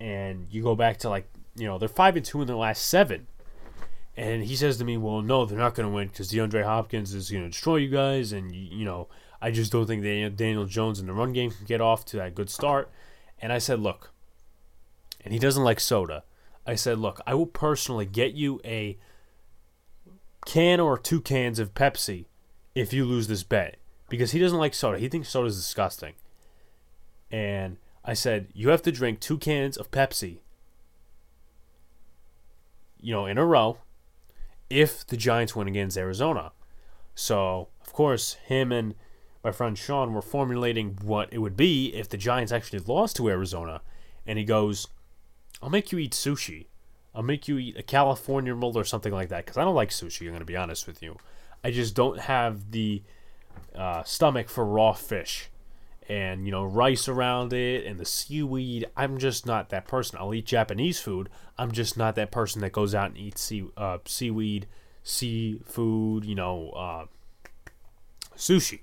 and 0.00 0.46
you 0.50 0.62
go 0.62 0.74
back 0.74 0.96
to 1.00 1.10
like 1.10 1.28
you 1.54 1.66
know 1.66 1.76
they're 1.76 1.90
five 1.90 2.16
and 2.16 2.24
two 2.24 2.40
in 2.40 2.46
the 2.46 2.56
last 2.56 2.86
seven. 2.86 3.26
And 4.16 4.42
he 4.42 4.56
says 4.56 4.78
to 4.78 4.84
me, 4.84 4.96
"Well, 4.96 5.20
no, 5.20 5.44
they're 5.44 5.58
not 5.58 5.74
going 5.74 5.90
to 5.90 5.94
win 5.94 6.08
because 6.08 6.32
DeAndre 6.32 6.64
Hopkins 6.64 7.12
is 7.12 7.30
going 7.30 7.42
to 7.42 7.50
destroy 7.50 7.76
you 7.76 7.90
guys, 7.90 8.32
and 8.32 8.50
you, 8.54 8.78
you 8.78 8.84
know 8.86 9.08
I 9.42 9.50
just 9.50 9.72
don't 9.72 9.86
think 9.86 10.02
that 10.02 10.36
Daniel 10.36 10.64
Jones 10.64 11.00
in 11.00 11.06
the 11.06 11.12
run 11.12 11.34
game 11.34 11.50
can 11.50 11.66
get 11.66 11.82
off 11.82 12.06
to 12.06 12.16
that 12.16 12.34
good 12.34 12.48
start." 12.48 12.90
And 13.38 13.52
I 13.52 13.58
said, 13.58 13.78
"Look," 13.78 14.10
and 15.22 15.34
he 15.34 15.38
doesn't 15.38 15.64
like 15.64 15.80
soda. 15.80 16.24
I 16.66 16.76
said, 16.76 16.96
"Look, 16.96 17.20
I 17.26 17.34
will 17.34 17.44
personally 17.44 18.06
get 18.06 18.32
you 18.32 18.58
a 18.64 18.96
can 20.46 20.80
or 20.80 20.96
two 20.96 21.20
cans 21.20 21.58
of 21.58 21.74
Pepsi 21.74 22.24
if 22.74 22.94
you 22.94 23.04
lose 23.04 23.28
this 23.28 23.42
bet." 23.42 23.76
because 24.12 24.32
he 24.32 24.38
doesn't 24.38 24.58
like 24.58 24.74
soda. 24.74 24.98
He 24.98 25.08
thinks 25.08 25.30
soda 25.30 25.46
is 25.46 25.56
disgusting. 25.56 26.12
And 27.32 27.78
I 28.04 28.12
said, 28.12 28.48
You 28.54 28.68
have 28.68 28.82
to 28.82 28.92
drink 28.92 29.18
two 29.18 29.38
cans 29.38 29.76
of 29.78 29.90
Pepsi, 29.90 30.38
you 33.00 33.12
know, 33.12 33.26
in 33.26 33.38
a 33.38 33.44
row 33.44 33.78
if 34.68 35.06
the 35.06 35.16
Giants 35.16 35.56
win 35.56 35.66
against 35.66 35.96
Arizona. 35.96 36.52
So, 37.14 37.68
of 37.80 37.92
course, 37.92 38.34
him 38.46 38.70
and 38.70 38.94
my 39.42 39.50
friend 39.50 39.76
Sean 39.76 40.12
were 40.12 40.22
formulating 40.22 40.98
what 41.02 41.32
it 41.32 41.38
would 41.38 41.56
be 41.56 41.88
if 41.94 42.08
the 42.08 42.16
Giants 42.16 42.52
actually 42.52 42.78
lost 42.80 43.16
to 43.16 43.28
Arizona. 43.28 43.80
And 44.26 44.38
he 44.38 44.44
goes, 44.44 44.86
I'll 45.62 45.70
make 45.70 45.90
you 45.90 45.98
eat 45.98 46.12
sushi. 46.12 46.66
I'll 47.14 47.22
make 47.22 47.48
you 47.48 47.58
eat 47.58 47.76
a 47.76 47.82
California 47.82 48.54
roll 48.54 48.78
or 48.78 48.84
something 48.84 49.12
like 49.12 49.28
that 49.28 49.44
because 49.44 49.58
I 49.58 49.64
don't 49.64 49.74
like 49.74 49.90
sushi, 49.90 50.22
I'm 50.22 50.28
going 50.28 50.40
to 50.40 50.46
be 50.46 50.56
honest 50.56 50.86
with 50.86 51.02
you. 51.02 51.18
I 51.64 51.70
just 51.70 51.94
don't 51.94 52.20
have 52.20 52.70
the 52.70 53.02
uh, 53.74 54.02
stomach 54.04 54.48
for 54.48 54.64
raw 54.64 54.92
fish 54.92 55.50
and 56.08 56.46
you 56.46 56.52
know 56.52 56.64
rice 56.64 57.08
around 57.08 57.52
it 57.52 57.86
and 57.86 57.98
the 57.98 58.04
seaweed. 58.04 58.86
I'm 58.96 59.18
just 59.18 59.46
not 59.46 59.70
that 59.70 59.86
person. 59.86 60.18
I'll 60.20 60.34
eat 60.34 60.46
japanese 60.46 61.00
food. 61.00 61.28
I'm 61.58 61.72
just 61.72 61.96
not 61.96 62.14
that 62.16 62.30
person 62.30 62.60
that 62.62 62.72
goes 62.72 62.94
out 62.94 63.10
and 63.10 63.18
eats 63.18 63.40
sea, 63.42 63.64
uh, 63.76 63.98
seaweed 64.04 64.66
seafood 65.04 66.24
you 66.24 66.34
know 66.34 66.70
uh, 66.70 67.04
sushi. 68.36 68.80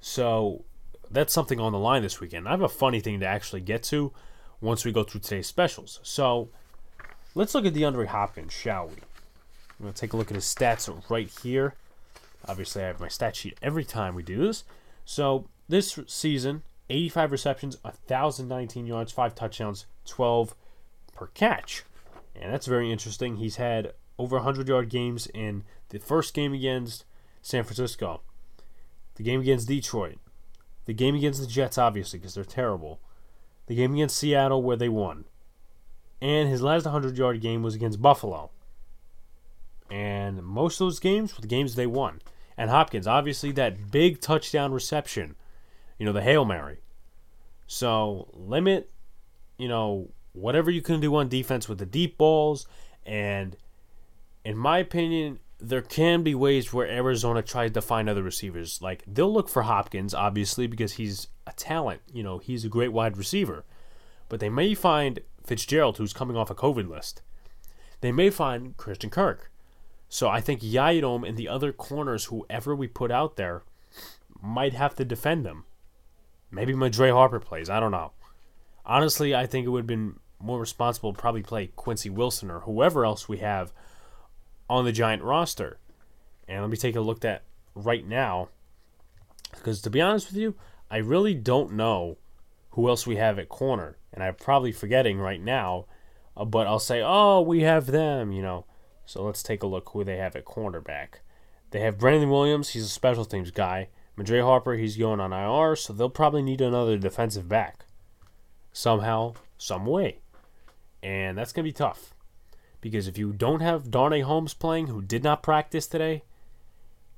So 0.00 0.64
that's 1.10 1.32
something 1.32 1.60
on 1.60 1.72
the 1.72 1.78
line 1.78 2.02
this 2.02 2.20
weekend. 2.20 2.46
I 2.48 2.50
have 2.50 2.62
a 2.62 2.68
funny 2.68 3.00
thing 3.00 3.20
to 3.20 3.26
actually 3.26 3.60
get 3.60 3.82
to 3.84 4.12
once 4.60 4.84
we 4.84 4.92
go 4.92 5.04
through 5.04 5.20
today's 5.20 5.46
specials. 5.46 6.00
So 6.02 6.48
let's 7.34 7.54
look 7.54 7.66
at 7.66 7.74
DeAndre 7.74 8.06
Hopkins 8.06 8.52
shall 8.52 8.86
we? 8.88 8.94
I'm 8.94 9.86
going 9.86 9.92
to 9.92 10.00
take 10.00 10.12
a 10.12 10.16
look 10.16 10.30
at 10.30 10.34
his 10.34 10.44
stats 10.44 10.90
right 11.10 11.30
here. 11.42 11.74
Obviously, 12.46 12.82
I 12.82 12.86
have 12.86 13.00
my 13.00 13.08
stat 13.08 13.36
sheet 13.36 13.58
every 13.62 13.84
time 13.84 14.14
we 14.14 14.22
do 14.22 14.46
this. 14.46 14.64
So 15.04 15.48
this 15.68 15.98
season, 16.06 16.62
85 16.90 17.32
receptions, 17.32 17.76
1,019 17.82 18.86
yards, 18.86 19.12
5 19.12 19.34
touchdowns, 19.34 19.86
12 20.06 20.54
per 21.14 21.26
catch. 21.28 21.84
And 22.34 22.52
that's 22.52 22.66
very 22.66 22.90
interesting. 22.90 23.36
He's 23.36 23.56
had 23.56 23.92
over 24.18 24.36
100 24.36 24.68
yard 24.68 24.88
games 24.88 25.26
in 25.28 25.64
the 25.90 25.98
first 25.98 26.34
game 26.34 26.52
against 26.52 27.04
San 27.42 27.64
Francisco. 27.64 28.20
the 29.16 29.22
game 29.22 29.40
against 29.40 29.68
Detroit, 29.68 30.18
the 30.86 30.92
game 30.92 31.14
against 31.14 31.40
the 31.40 31.46
Jets, 31.46 31.78
obviously, 31.78 32.18
because 32.18 32.34
they're 32.34 32.44
terrible, 32.44 33.00
the 33.66 33.74
game 33.74 33.94
against 33.94 34.16
Seattle, 34.16 34.62
where 34.62 34.76
they 34.76 34.88
won, 34.88 35.24
and 36.20 36.48
his 36.48 36.62
last 36.62 36.84
100 36.84 37.16
yard 37.16 37.40
game 37.40 37.62
was 37.62 37.74
against 37.74 38.02
Buffalo. 38.02 38.50
And 39.90 40.42
most 40.42 40.80
of 40.80 40.86
those 40.86 40.98
games 40.98 41.34
were 41.34 41.42
the 41.42 41.46
games 41.46 41.74
they 41.74 41.86
won. 41.86 42.20
And 42.56 42.70
Hopkins, 42.70 43.06
obviously, 43.06 43.52
that 43.52 43.90
big 43.90 44.20
touchdown 44.20 44.72
reception, 44.72 45.36
you 45.98 46.06
know, 46.06 46.12
the 46.12 46.22
Hail 46.22 46.44
Mary. 46.44 46.78
So 47.66 48.28
limit, 48.32 48.90
you 49.58 49.68
know, 49.68 50.08
whatever 50.32 50.70
you 50.70 50.82
can 50.82 51.00
do 51.00 51.14
on 51.16 51.28
defense 51.28 51.68
with 51.68 51.78
the 51.78 51.86
deep 51.86 52.18
balls. 52.18 52.66
And 53.06 53.56
in 54.44 54.56
my 54.56 54.78
opinion, 54.78 55.38
there 55.60 55.82
can 55.82 56.22
be 56.22 56.34
ways 56.34 56.72
where 56.72 56.86
Arizona 56.86 57.42
tries 57.42 57.72
to 57.72 57.80
find 57.80 58.08
other 58.08 58.22
receivers. 58.22 58.82
Like 58.82 59.02
they'll 59.06 59.32
look 59.32 59.48
for 59.48 59.62
Hopkins, 59.62 60.14
obviously, 60.14 60.66
because 60.66 60.94
he's 60.94 61.28
a 61.46 61.52
talent. 61.52 62.00
You 62.12 62.22
know, 62.22 62.38
he's 62.38 62.64
a 62.64 62.68
great 62.68 62.92
wide 62.92 63.16
receiver. 63.16 63.64
But 64.28 64.40
they 64.40 64.48
may 64.48 64.74
find 64.74 65.20
Fitzgerald, 65.44 65.98
who's 65.98 66.12
coming 66.12 66.36
off 66.36 66.50
a 66.50 66.54
COVID 66.54 66.88
list. 66.88 67.22
They 68.00 68.12
may 68.12 68.30
find 68.30 68.76
Christian 68.76 69.10
Kirk. 69.10 69.50
So 70.08 70.28
I 70.28 70.40
think 70.40 70.60
Yiadom 70.60 71.26
and 71.26 71.36
the 71.36 71.48
other 71.48 71.72
corners, 71.72 72.26
whoever 72.26 72.74
we 72.74 72.86
put 72.86 73.10
out 73.10 73.36
there, 73.36 73.62
might 74.40 74.74
have 74.74 74.94
to 74.96 75.04
defend 75.04 75.44
them. 75.44 75.64
Maybe 76.54 76.74
Madre 76.74 77.10
Harper 77.10 77.40
plays. 77.40 77.68
I 77.68 77.80
don't 77.80 77.90
know. 77.90 78.12
Honestly, 78.86 79.34
I 79.34 79.46
think 79.46 79.66
it 79.66 79.70
would 79.70 79.80
have 79.80 79.86
been 79.86 80.20
more 80.38 80.60
responsible 80.60 81.12
to 81.12 81.18
probably 81.18 81.42
play 81.42 81.68
Quincy 81.68 82.10
Wilson 82.10 82.50
or 82.50 82.60
whoever 82.60 83.04
else 83.04 83.28
we 83.28 83.38
have 83.38 83.72
on 84.68 84.84
the 84.84 84.92
Giant 84.92 85.22
roster. 85.22 85.78
And 86.46 86.60
let 86.60 86.70
me 86.70 86.76
take 86.76 86.96
a 86.96 87.00
look 87.00 87.24
at 87.24 87.42
right 87.74 88.06
now. 88.06 88.50
Because 89.50 89.80
to 89.82 89.90
be 89.90 90.00
honest 90.00 90.28
with 90.28 90.36
you, 90.36 90.54
I 90.90 90.98
really 90.98 91.34
don't 91.34 91.72
know 91.72 92.18
who 92.70 92.88
else 92.88 93.06
we 93.06 93.16
have 93.16 93.38
at 93.38 93.48
corner. 93.48 93.96
And 94.12 94.22
I'm 94.22 94.34
probably 94.34 94.72
forgetting 94.72 95.18
right 95.18 95.40
now. 95.40 95.86
Uh, 96.36 96.44
but 96.44 96.66
I'll 96.66 96.78
say, 96.78 97.02
oh, 97.04 97.40
we 97.40 97.62
have 97.62 97.86
them, 97.86 98.32
you 98.32 98.42
know. 98.42 98.66
So 99.06 99.24
let's 99.24 99.42
take 99.42 99.62
a 99.62 99.66
look 99.66 99.90
who 99.90 100.04
they 100.04 100.16
have 100.16 100.36
at 100.36 100.44
cornerback. 100.44 101.20
They 101.70 101.80
have 101.80 101.98
Brandon 101.98 102.30
Williams. 102.30 102.70
He's 102.70 102.84
a 102.84 102.88
special 102.88 103.24
teams 103.24 103.50
guy. 103.50 103.88
Madre 104.16 104.40
Harper, 104.40 104.74
he's 104.74 104.96
going 104.96 105.20
on 105.20 105.32
IR, 105.32 105.74
so 105.76 105.92
they'll 105.92 106.08
probably 106.08 106.42
need 106.42 106.60
another 106.60 106.96
defensive 106.96 107.48
back 107.48 107.84
somehow, 108.72 109.34
some 109.58 109.86
way. 109.86 110.18
And 111.02 111.36
that's 111.36 111.52
going 111.52 111.64
to 111.64 111.68
be 111.68 111.72
tough. 111.72 112.14
Because 112.80 113.08
if 113.08 113.18
you 113.18 113.32
don't 113.32 113.60
have 113.60 113.90
Darnay 113.90 114.20
Holmes 114.20 114.54
playing, 114.54 114.88
who 114.88 115.02
did 115.02 115.24
not 115.24 115.42
practice 115.42 115.86
today, 115.86 116.22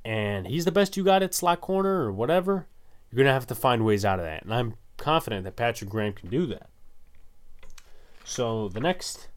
and 0.04 0.46
he's 0.46 0.64
the 0.64 0.72
best 0.72 0.96
you 0.96 1.04
got 1.04 1.22
at 1.22 1.34
slot 1.34 1.60
corner 1.60 2.02
or 2.02 2.12
whatever, 2.12 2.66
you're 3.10 3.16
going 3.16 3.26
to 3.26 3.32
have 3.32 3.46
to 3.48 3.54
find 3.54 3.84
ways 3.84 4.04
out 4.04 4.18
of 4.18 4.24
that. 4.24 4.44
And 4.44 4.54
I'm 4.54 4.74
confident 4.96 5.44
that 5.44 5.56
Patrick 5.56 5.90
Graham 5.90 6.12
can 6.12 6.30
do 6.30 6.46
that. 6.46 6.68
So 8.24 8.68
the 8.68 8.80
next 8.80 9.28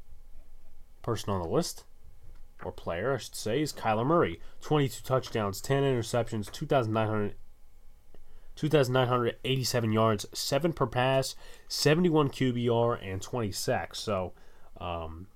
person 1.02 1.32
on 1.32 1.41
the 1.41 1.48
list 1.48 1.84
or 2.63 2.72
player, 2.72 3.13
I 3.13 3.17
should 3.17 3.36
say, 3.36 3.62
is 3.62 3.74
Kyler 3.74 4.06
Murray. 4.06 4.39
22 4.62 5.02
touchdowns, 5.04 5.62
10 5.62 5.84
interceptions, 5.84 6.52
2,900, 6.52 7.36
2,987 8.60 9.93
yards, 9.93 10.26
7 10.34 10.74
per 10.74 10.86
pass, 10.86 11.34
71 11.69 12.30
QBR, 12.30 13.00
and 13.02 13.22
20 13.22 13.54
sacks. 13.54 14.00
So 14.00 14.34
um, 14.82 15.28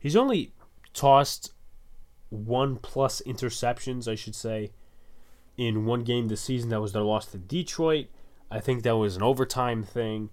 he's 0.00 0.16
only 0.16 0.52
tossed 0.92 1.52
one 2.30 2.74
plus 2.74 3.22
interceptions, 3.24 4.08
I 4.08 4.16
should 4.16 4.34
say, 4.34 4.72
in 5.56 5.86
one 5.86 6.02
game 6.02 6.26
this 6.26 6.40
season. 6.40 6.70
That 6.70 6.80
was 6.80 6.92
their 6.92 7.02
loss 7.02 7.26
to 7.26 7.38
Detroit. 7.38 8.06
I 8.50 8.58
think 8.58 8.82
that 8.82 8.96
was 8.96 9.14
an 9.14 9.22
overtime 9.22 9.84
thing. 9.84 10.30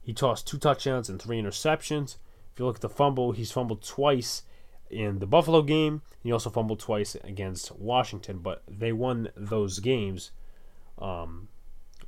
He 0.00 0.12
tossed 0.12 0.46
two 0.46 0.58
touchdowns 0.58 1.08
and 1.08 1.20
three 1.20 1.42
interceptions. 1.42 2.18
If 2.52 2.60
you 2.60 2.64
look 2.64 2.76
at 2.76 2.82
the 2.82 2.88
fumble, 2.88 3.32
he's 3.32 3.50
fumbled 3.50 3.82
twice 3.82 4.44
in 4.88 5.18
the 5.18 5.26
Buffalo 5.26 5.62
game. 5.62 6.02
He 6.22 6.30
also 6.30 6.48
fumbled 6.48 6.78
twice 6.78 7.16
against 7.24 7.72
Washington, 7.76 8.38
but 8.38 8.62
they 8.68 8.92
won 8.92 9.30
those 9.36 9.80
games 9.80 10.30
um, 10.96 11.48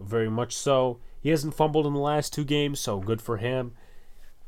very 0.01 0.31
much 0.31 0.55
so. 0.55 0.99
He 1.21 1.29
hasn't 1.31 1.55
fumbled 1.55 1.87
in 1.87 1.93
the 1.93 2.01
last 2.01 2.33
two 2.33 2.45
games, 2.45 2.81
so 2.81 2.99
good 2.99 3.21
for 3.21 3.37
him. 3.37 3.73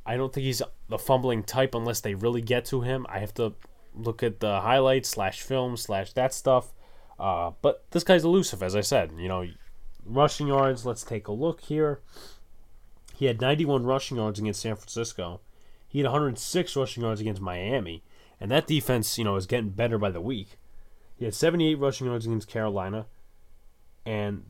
I 0.04 0.16
don't 0.16 0.32
think 0.32 0.44
he's 0.44 0.62
the 0.88 0.98
fumbling 0.98 1.44
type 1.44 1.74
unless 1.74 2.00
they 2.00 2.14
really 2.14 2.40
get 2.40 2.64
to 2.66 2.80
him. 2.80 3.06
I 3.08 3.18
have 3.18 3.34
to 3.34 3.54
look 3.94 4.22
at 4.22 4.40
the 4.40 4.60
highlights 4.60 5.10
slash 5.10 5.42
film 5.42 5.76
slash 5.76 6.12
that 6.14 6.34
stuff. 6.34 6.72
Uh, 7.18 7.52
but 7.60 7.84
this 7.90 8.04
guy's 8.04 8.24
elusive, 8.24 8.62
as 8.62 8.74
I 8.74 8.80
said. 8.80 9.12
You 9.16 9.28
know, 9.28 9.46
rushing 10.04 10.48
yards. 10.48 10.84
Let's 10.84 11.04
take 11.04 11.28
a 11.28 11.32
look 11.32 11.60
here. 11.60 12.00
He 13.14 13.26
had 13.26 13.40
91 13.40 13.84
rushing 13.84 14.16
yards 14.16 14.40
against 14.40 14.62
San 14.62 14.74
Francisco. 14.74 15.40
He 15.86 15.98
had 15.98 16.06
106 16.06 16.76
rushing 16.76 17.02
yards 17.02 17.20
against 17.20 17.40
Miami. 17.40 18.02
And 18.40 18.50
that 18.50 18.66
defense, 18.66 19.18
you 19.18 19.24
know, 19.24 19.36
is 19.36 19.46
getting 19.46 19.70
better 19.70 19.98
by 19.98 20.10
the 20.10 20.20
week. 20.20 20.58
He 21.14 21.26
had 21.26 21.34
78 21.34 21.76
rushing 21.76 22.08
yards 22.08 22.26
against 22.26 22.48
Carolina. 22.48 23.06
And 24.04 24.44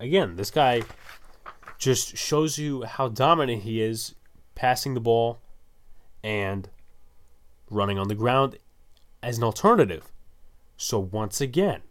again, 0.00 0.36
this 0.36 0.50
guy 0.50 0.82
just 1.78 2.16
shows 2.16 2.58
you 2.58 2.82
how 2.82 3.08
dominant 3.08 3.62
he 3.62 3.80
is 3.80 4.14
passing 4.54 4.94
the 4.94 5.00
ball 5.00 5.38
and 6.22 6.68
running 7.70 7.98
on 7.98 8.08
the 8.08 8.14
ground 8.14 8.58
as 9.22 9.38
an 9.38 9.44
alternative. 9.44 10.10
So 10.76 10.98
once 10.98 11.40
again, 11.40 11.82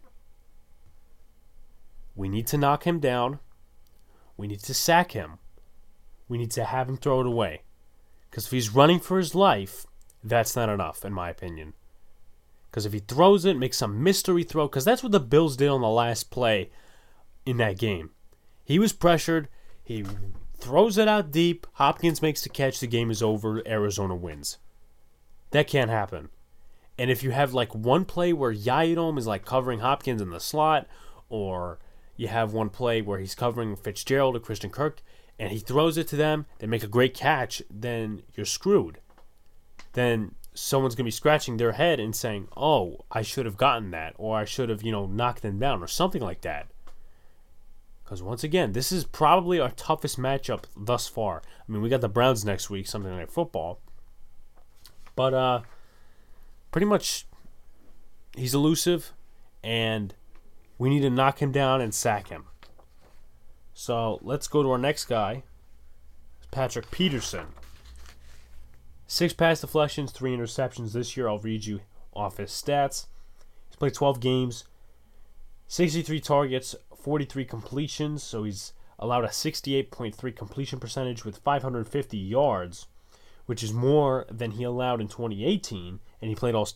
we 2.14 2.28
need 2.28 2.46
to 2.48 2.58
knock 2.58 2.86
him 2.86 3.00
down. 3.00 3.38
We 4.36 4.46
need 4.46 4.60
to 4.60 4.74
sack 4.74 5.12
him. 5.12 5.38
We 6.28 6.38
need 6.38 6.50
to 6.52 6.64
have 6.64 6.88
him 6.88 6.96
throw 6.96 7.20
it 7.20 7.26
away. 7.26 7.62
Because 8.30 8.46
if 8.46 8.50
he's 8.52 8.74
running 8.74 9.00
for 9.00 9.18
his 9.18 9.34
life, 9.34 9.86
that's 10.22 10.56
not 10.56 10.68
enough, 10.68 11.04
in 11.04 11.12
my 11.12 11.30
opinion. 11.30 11.74
Because 12.70 12.84
if 12.84 12.92
he 12.92 12.98
throws 12.98 13.44
it, 13.44 13.56
makes 13.56 13.78
some 13.78 14.02
mystery 14.02 14.42
throw, 14.42 14.68
because 14.68 14.84
that's 14.84 15.02
what 15.02 15.12
the 15.12 15.20
Bills 15.20 15.56
did 15.56 15.68
on 15.68 15.80
the 15.80 15.88
last 15.88 16.30
play 16.30 16.70
in 17.44 17.56
that 17.58 17.78
game. 17.78 18.10
He 18.64 18.78
was 18.78 18.92
pressured. 18.92 19.48
He 19.82 20.04
throws 20.58 20.98
it 20.98 21.08
out 21.08 21.30
deep. 21.30 21.66
Hopkins 21.74 22.22
makes 22.22 22.42
the 22.42 22.48
catch. 22.48 22.80
The 22.80 22.86
game 22.86 23.10
is 23.10 23.22
over. 23.22 23.62
Arizona 23.66 24.14
wins. 24.14 24.58
That 25.50 25.68
can't 25.68 25.90
happen. 25.90 26.28
And 26.98 27.10
if 27.10 27.22
you 27.22 27.30
have 27.30 27.54
like 27.54 27.74
one 27.74 28.04
play 28.04 28.32
where 28.32 28.52
Yiadom 28.52 29.18
is 29.18 29.26
like 29.26 29.44
covering 29.44 29.78
Hopkins 29.78 30.20
in 30.20 30.30
the 30.30 30.40
slot, 30.40 30.86
or 31.28 31.78
you 32.16 32.28
have 32.28 32.52
one 32.52 32.70
play 32.70 33.00
where 33.00 33.18
he's 33.18 33.34
covering 33.34 33.76
Fitzgerald 33.76 34.36
or 34.36 34.40
Christian 34.40 34.70
Kirk, 34.70 35.00
and 35.38 35.52
he 35.52 35.58
throws 35.58 35.96
it 35.96 36.08
to 36.08 36.16
them, 36.16 36.46
they 36.58 36.66
make 36.66 36.82
a 36.82 36.88
great 36.88 37.14
catch, 37.14 37.62
then 37.70 38.22
you're 38.34 38.44
screwed 38.44 38.98
then 39.98 40.34
someone's 40.54 40.94
going 40.94 41.04
to 41.04 41.08
be 41.08 41.10
scratching 41.10 41.56
their 41.56 41.72
head 41.72 42.00
and 42.00 42.14
saying, 42.14 42.48
"Oh, 42.56 43.04
I 43.10 43.22
should 43.22 43.46
have 43.46 43.56
gotten 43.56 43.90
that," 43.90 44.14
or 44.16 44.36
"I 44.36 44.44
should 44.44 44.68
have, 44.68 44.82
you 44.82 44.92
know, 44.92 45.06
knocked 45.06 45.42
them 45.42 45.58
down," 45.58 45.82
or 45.82 45.88
something 45.88 46.22
like 46.22 46.42
that. 46.42 46.68
Because 48.08 48.22
once 48.22 48.42
again, 48.42 48.72
this 48.72 48.90
is 48.90 49.04
probably 49.04 49.60
our 49.60 49.70
toughest 49.72 50.18
matchup 50.18 50.64
thus 50.74 51.06
far. 51.06 51.42
I 51.44 51.70
mean, 51.70 51.82
we 51.82 51.90
got 51.90 52.00
the 52.00 52.08
Browns 52.08 52.42
next 52.42 52.70
week, 52.70 52.86
something 52.86 53.14
like 53.14 53.30
football, 53.30 53.82
but 55.14 55.34
uh, 55.34 55.60
pretty 56.70 56.86
much 56.86 57.26
he's 58.34 58.54
elusive, 58.54 59.12
and 59.62 60.14
we 60.78 60.88
need 60.88 61.02
to 61.02 61.10
knock 61.10 61.42
him 61.42 61.52
down 61.52 61.82
and 61.82 61.92
sack 61.92 62.28
him. 62.28 62.46
So 63.74 64.18
let's 64.22 64.48
go 64.48 64.62
to 64.62 64.70
our 64.70 64.78
next 64.78 65.04
guy, 65.04 65.42
Patrick 66.50 66.90
Peterson. 66.90 67.48
Six 69.06 69.34
pass 69.34 69.60
deflections, 69.60 70.12
three 70.12 70.34
interceptions 70.34 70.94
this 70.94 71.14
year. 71.14 71.28
I'll 71.28 71.40
read 71.40 71.66
you 71.66 71.82
off 72.14 72.38
his 72.38 72.52
stats. 72.52 73.04
He's 73.68 73.76
played 73.76 73.92
12 73.92 74.18
games, 74.18 74.64
63 75.66 76.20
targets, 76.20 76.74
43 76.98 77.44
completions. 77.44 78.22
So 78.22 78.44
he's 78.44 78.72
allowed 78.98 79.24
a 79.24 79.28
68.3 79.28 80.36
completion 80.36 80.80
percentage 80.80 81.24
with 81.24 81.38
550 81.38 82.16
yards, 82.18 82.86
which 83.46 83.62
is 83.62 83.72
more 83.72 84.26
than 84.30 84.52
he 84.52 84.64
allowed 84.64 85.00
in 85.00 85.08
2018. 85.08 86.00
And 86.20 86.28
he 86.28 86.34
played 86.34 86.54
all 86.54 86.68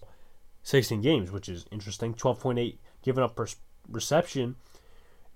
16 0.63 1.01
games, 1.01 1.31
which 1.31 1.49
is 1.49 1.67
interesting. 1.71 2.15
12.8 2.15 2.79
given 3.03 3.25
up 3.25 3.35
per 3.35 3.47
reception, 3.89 4.57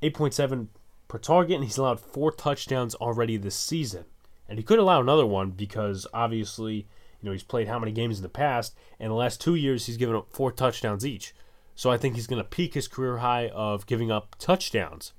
8.7 0.02 0.68
per 1.08 1.18
target, 1.18 1.56
and 1.56 1.64
he's 1.64 1.78
allowed 1.78 2.00
four 2.00 2.30
touchdowns 2.30 2.94
already 2.94 3.36
this 3.36 3.56
season. 3.56 4.04
And 4.48 4.58
he 4.58 4.64
could 4.64 4.78
allow 4.78 5.00
another 5.00 5.26
one 5.26 5.50
because 5.50 6.06
obviously, 6.14 6.86
you 7.20 7.24
know, 7.24 7.32
he's 7.32 7.42
played 7.42 7.68
how 7.68 7.78
many 7.78 7.92
games 7.92 8.18
in 8.18 8.22
the 8.22 8.28
past, 8.28 8.76
and 9.00 9.10
the 9.10 9.14
last 9.14 9.40
two 9.40 9.56
years 9.56 9.86
he's 9.86 9.96
given 9.96 10.14
up 10.14 10.28
four 10.30 10.52
touchdowns 10.52 11.04
each. 11.04 11.34
So 11.76 11.90
I 11.90 11.98
think 11.98 12.14
he's 12.14 12.26
going 12.26 12.42
to 12.42 12.48
peak 12.48 12.72
his 12.72 12.88
career 12.88 13.18
high 13.18 13.48
of 13.48 13.86
giving 13.86 14.10
up 14.10 14.34
touchdowns. 14.38 15.12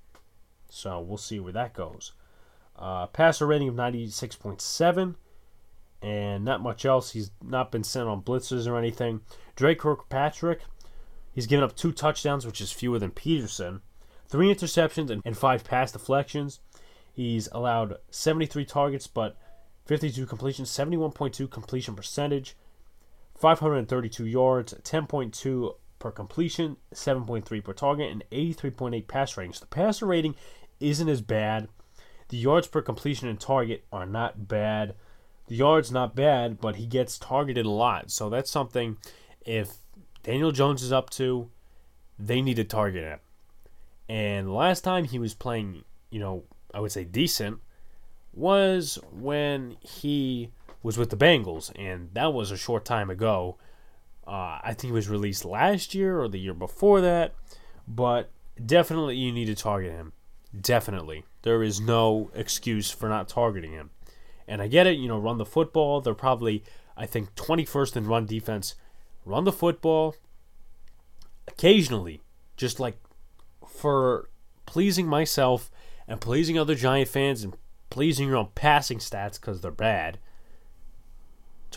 So 0.70 1.00
we'll 1.00 1.17
see 1.17 1.39
where 1.39 1.54
that 1.54 1.74
goes. 1.74 2.13
Uh, 2.76 3.06
passer 3.08 3.46
rating 3.46 3.70
of 3.70 3.76
96.7, 3.76 5.15
and 6.02 6.43
not 6.43 6.62
much 6.62 6.84
else. 6.84 7.12
He's 7.12 7.32
not 7.43 7.72
been 7.72 7.84
sent 7.84 8.10
on 8.10 8.24
blitzes 8.24 8.67
or 8.67 8.76
anything. 8.76 9.22
Dre 9.56 9.76
Kirkpatrick, 9.76 10.62
he's 11.32 11.48
given 11.48 11.63
up 11.63 11.76
two 11.76 11.91
touchdowns, 11.91 12.46
which 12.46 12.60
is 12.60 12.72
fewer 12.72 13.00
than 13.00 13.12
Peterson. 13.12 13.82
three 14.28 14.54
interceptions 14.54 15.22
and, 15.24 15.38
five 15.38 15.63
pass 15.63 15.91
deflections. 15.91 16.60
He's 17.13 17.48
allowed 17.52 17.98
73 18.12 18.65
targets, 18.65 19.08
but 19.08 19.38
52 19.86 20.26
completions, 20.26 20.70
71.2 20.70 21.50
completion 21.50 21.96
percentage, 21.96 22.56
532 23.36 24.26
yards, 24.26 24.74
10.2 24.84 25.76
per 26.08 26.12
completion, 26.12 26.78
7.3 26.93 27.62
per 27.62 27.74
target, 27.74 28.10
and 28.10 28.24
83.8 28.32 29.08
pass 29.08 29.36
ratings. 29.36 29.60
The 29.60 29.65
passer 29.65 30.06
rating 30.06 30.36
isn't 30.80 31.10
as 31.10 31.22
bad. 31.22 31.67
The 32.30 32.38
yards 32.38 32.67
per 32.67 32.82
completion 32.82 33.28
and 33.28 33.38
target 33.38 33.84
are 33.91 34.06
not 34.06 34.48
bad. 34.48 34.96
The 35.48 35.56
yards 35.56 35.91
not 35.91 36.15
bad, 36.15 36.62
but 36.62 36.78
he 36.78 36.86
gets 36.86 37.17
targeted 37.17 37.65
a 37.65 37.70
lot. 37.70 38.10
So 38.10 38.30
that's 38.30 38.50
something 38.50 38.98
if 39.46 39.74
Daniel 40.24 40.54
Jones 40.54 40.82
is 40.82 40.93
up 40.93 41.10
to, 41.12 41.50
they 42.17 42.41
need 42.41 42.56
to 42.56 42.63
target 42.63 43.04
him. 43.04 43.20
And 44.08 44.54
last 44.54 44.82
time 44.82 45.04
he 45.04 45.20
was 45.20 45.34
playing, 45.34 45.84
you 46.10 46.22
know, 46.22 46.46
I 46.74 46.80
would 46.80 46.93
say 46.93 47.04
decent, 47.04 47.60
was 48.34 48.98
when 49.12 49.76
he 49.82 50.52
was 50.84 50.98
with 50.98 51.10
the 51.10 51.17
Bengals, 51.17 51.70
and 51.76 52.10
that 52.13 52.34
was 52.34 52.50
a 52.50 52.58
short 52.58 52.86
time 52.86 53.10
ago. 53.10 53.58
Uh, 54.28 54.60
I 54.62 54.74
think 54.74 54.90
he 54.90 54.92
was 54.92 55.10
released 55.10 55.46
last 55.46 55.96
year 55.96 56.20
or 56.20 56.28
the 56.28 56.40
year 56.40 56.54
before 56.54 57.00
that, 57.02 57.34
but 57.88 58.30
definitely 58.63 59.16
you 59.16 59.32
need 59.32 59.46
to 59.46 59.56
target 59.56 59.94
him. 59.94 60.12
Definitely. 60.60 61.24
There 61.44 61.63
is 61.63 61.80
no 61.80 62.30
excuse 62.36 62.92
for 62.92 63.08
not 63.08 63.30
targeting 63.30 63.72
him. 63.72 63.92
And 64.48 64.62
I 64.62 64.68
get 64.68 64.88
it, 64.88 64.98
you 64.98 65.08
know, 65.08 65.18
run 65.18 65.38
the 65.38 65.46
football. 65.46 66.02
They're 66.02 66.13
probably, 66.13 66.63
I 66.96 67.06
think, 67.06 67.36
21st 67.36 67.96
in 67.96 68.08
run 68.08 68.26
defense. 68.26 68.76
Run 69.26 69.46
the 69.46 69.52
football 69.52 70.16
occasionally, 71.48 72.22
just 72.56 72.80
like 72.80 72.98
for 73.68 74.30
pleasing 74.66 75.08
myself 75.08 75.72
and 76.08 76.22
pleasing 76.22 76.58
other 76.58 76.76
Giant 76.76 77.10
fans 77.10 77.44
and 77.44 77.56
pleasing 77.90 78.28
your 78.28 78.38
own 78.38 78.50
passing 78.56 79.00
stats 79.00 79.40
because 79.40 79.62
they're 79.62 79.72
bad. 79.72 80.20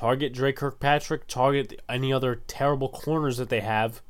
Target 0.01 0.33
Dre 0.33 0.51
Kirkpatrick, 0.51 1.27
target 1.27 1.79
any 1.87 2.11
other 2.11 2.37
terrible 2.47 2.89
corners 2.89 3.37
that 3.37 3.51
they 3.51 3.61
have 3.61 4.01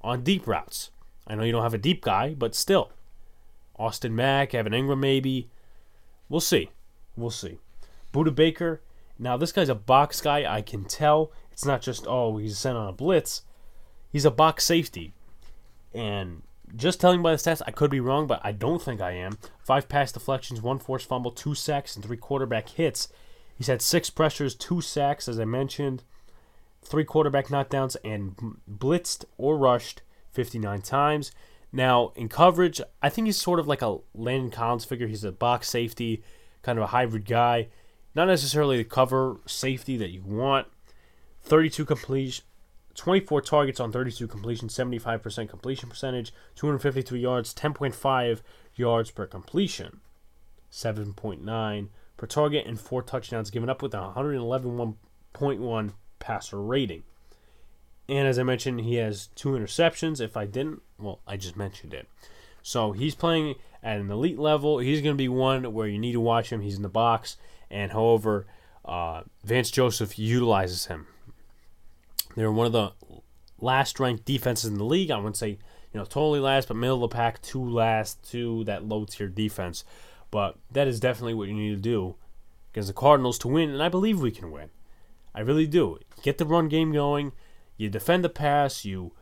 on 0.00 0.24
deep 0.24 0.44
routes. 0.44 0.90
I 1.24 1.36
know 1.36 1.44
you 1.44 1.52
don't 1.52 1.62
have 1.62 1.72
a 1.72 1.78
deep 1.78 2.02
guy, 2.02 2.34
but 2.34 2.52
still. 2.56 2.90
Austin 3.78 4.16
Mack, 4.16 4.56
Evan 4.56 4.72
Engram, 4.72 4.98
maybe. 4.98 5.48
We'll 6.28 6.40
see. 6.40 6.70
We'll 7.16 7.30
see. 7.30 7.60
Budda 8.12 8.34
Baker. 8.34 8.80
Now, 9.20 9.36
this 9.36 9.52
guy's 9.52 9.68
a 9.68 9.76
box 9.76 10.20
guy. 10.20 10.52
I 10.52 10.62
can 10.62 10.84
tell. 10.84 11.30
It's 11.52 11.64
not 11.64 11.80
just, 11.80 12.08
oh, 12.08 12.38
he's 12.38 12.58
sent 12.58 12.76
on 12.76 12.88
a 12.88 12.92
blitz. 12.92 13.42
He's 14.10 14.24
a 14.24 14.32
box 14.32 14.64
safety. 14.64 15.12
And 15.94 16.42
just 16.74 17.00
telling 17.00 17.22
by 17.22 17.30
the 17.30 17.36
stats, 17.36 17.62
I 17.64 17.70
could 17.70 17.92
be 17.92 18.00
wrong, 18.00 18.26
but 18.26 18.40
I 18.42 18.50
don't 18.50 18.82
think 18.82 19.00
I 19.00 19.12
am. 19.12 19.38
Five 19.62 19.88
pass 19.88 20.10
deflections, 20.10 20.60
one 20.60 20.80
forced 20.80 21.06
fumble, 21.06 21.30
two 21.30 21.54
sacks, 21.54 21.94
and 21.94 22.04
three 22.04 22.16
quarterback 22.16 22.70
hits. 22.70 23.06
He's 23.56 23.68
had 23.68 23.80
six 23.80 24.10
pressures, 24.10 24.54
two 24.54 24.80
sacks, 24.80 25.28
as 25.28 25.40
I 25.40 25.46
mentioned, 25.46 26.02
three 26.82 27.04
quarterback 27.04 27.46
knockdowns, 27.46 27.96
and 28.04 28.36
blitzed 28.70 29.24
or 29.38 29.56
rushed 29.56 30.02
59 30.32 30.82
times. 30.82 31.32
Now, 31.72 32.12
in 32.14 32.28
coverage, 32.28 32.80
I 33.02 33.08
think 33.08 33.26
he's 33.26 33.40
sort 33.40 33.58
of 33.58 33.66
like 33.66 33.82
a 33.82 33.98
Landon 34.14 34.50
Collins 34.50 34.84
figure. 34.84 35.06
He's 35.06 35.24
a 35.24 35.32
box 35.32 35.68
safety, 35.68 36.22
kind 36.62 36.78
of 36.78 36.84
a 36.84 36.88
hybrid 36.88 37.24
guy. 37.24 37.68
Not 38.14 38.26
necessarily 38.26 38.76
the 38.76 38.84
cover 38.84 39.38
safety 39.46 39.96
that 39.96 40.10
you 40.10 40.22
want. 40.22 40.68
32 41.42 41.84
completion, 41.84 42.44
24 42.94 43.40
targets 43.42 43.80
on 43.80 43.92
32 43.92 44.26
completion, 44.26 44.68
75% 44.68 45.48
completion 45.48 45.88
percentage, 45.88 46.32
253 46.56 47.20
yards, 47.20 47.54
10.5 47.54 48.40
yards 48.74 49.10
per 49.10 49.26
completion, 49.26 50.00
7.9 50.72 51.88
per 52.16 52.26
target, 52.26 52.66
and 52.66 52.80
four 52.80 53.02
touchdowns 53.02 53.50
given 53.50 53.68
up 53.68 53.82
with 53.82 53.94
a 53.94 54.12
111.1 54.16 55.92
passer 56.18 56.60
rating. 56.60 57.02
And 58.08 58.28
as 58.28 58.38
I 58.38 58.42
mentioned, 58.42 58.80
he 58.80 58.96
has 58.96 59.28
two 59.34 59.50
interceptions. 59.50 60.20
If 60.20 60.36
I 60.36 60.46
didn't, 60.46 60.82
well, 60.98 61.20
I 61.26 61.36
just 61.36 61.56
mentioned 61.56 61.92
it. 61.92 62.08
So 62.62 62.92
he's 62.92 63.14
playing 63.14 63.56
at 63.82 64.00
an 64.00 64.10
elite 64.10 64.38
level. 64.38 64.78
He's 64.78 65.00
going 65.00 65.14
to 65.14 65.18
be 65.18 65.28
one 65.28 65.72
where 65.72 65.88
you 65.88 65.98
need 65.98 66.12
to 66.12 66.20
watch 66.20 66.50
him. 66.50 66.60
He's 66.60 66.76
in 66.76 66.82
the 66.82 66.88
box. 66.88 67.36
And 67.70 67.92
however, 67.92 68.46
uh, 68.84 69.22
Vance 69.44 69.70
Joseph 69.70 70.18
utilizes 70.18 70.86
him. 70.86 71.06
They're 72.36 72.52
one 72.52 72.66
of 72.66 72.72
the 72.72 72.92
last 73.60 73.98
ranked 73.98 74.24
defenses 74.24 74.70
in 74.70 74.78
the 74.78 74.84
league. 74.84 75.10
I 75.10 75.16
wouldn't 75.16 75.36
say, 75.36 75.50
you 75.50 75.58
know, 76.00 76.04
totally 76.04 76.40
last, 76.40 76.68
but 76.68 76.76
middle 76.76 77.02
of 77.02 77.10
the 77.10 77.16
pack, 77.16 77.40
two 77.42 77.64
last 77.64 78.28
to 78.30 78.64
that 78.64 78.84
low 78.84 79.04
tier 79.04 79.28
defense. 79.28 79.84
But 80.36 80.58
that 80.70 80.86
is 80.86 81.00
definitely 81.00 81.32
what 81.32 81.48
you 81.48 81.54
need 81.54 81.70
to 81.70 81.80
do 81.80 82.16
against 82.70 82.88
the 82.88 82.92
Cardinals 82.92 83.38
to 83.38 83.48
win, 83.48 83.70
and 83.70 83.82
I 83.82 83.88
believe 83.88 84.20
we 84.20 84.30
can 84.30 84.50
win. 84.50 84.68
I 85.34 85.40
really 85.40 85.66
do. 85.66 85.98
Get 86.20 86.36
the 86.36 86.44
run 86.44 86.68
game 86.68 86.92
going. 86.92 87.32
You 87.78 87.88
defend 87.88 88.22
the 88.22 88.28
pass. 88.28 88.84
You 88.84 89.12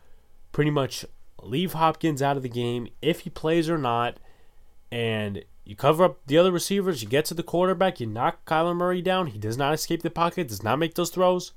pretty 0.51 0.73
much 0.73 1.05
leave 1.41 1.75
Hopkins 1.75 2.21
out 2.21 2.37
of 2.37 2.43
the 2.43 2.49
game 2.49 2.89
if 3.01 3.21
he 3.21 3.31
plays 3.31 3.71
or 3.71 3.79
not, 3.79 4.19
and 4.91 5.45
you 5.65 5.77
cover 5.77 6.03
up 6.03 6.19
the 6.27 6.37
other 6.37 6.51
receivers. 6.51 7.01
You 7.01 7.09
get 7.09 7.27
to 7.27 7.35
the 7.35 7.45
quarterback. 7.45 8.01
You 8.01 8.09
knock 8.09 8.45
Kyler 8.45 8.75
Murray 8.75 9.01
down. 9.01 9.29
He 9.29 9.39
does 9.39 9.57
not 9.57 9.73
escape 9.73 10.03
the 10.03 10.11
pocket. 10.11 10.49
Does 10.49 10.65
not 10.65 10.81
make 10.81 10.95
those 10.95 11.11
throws. 11.11 11.53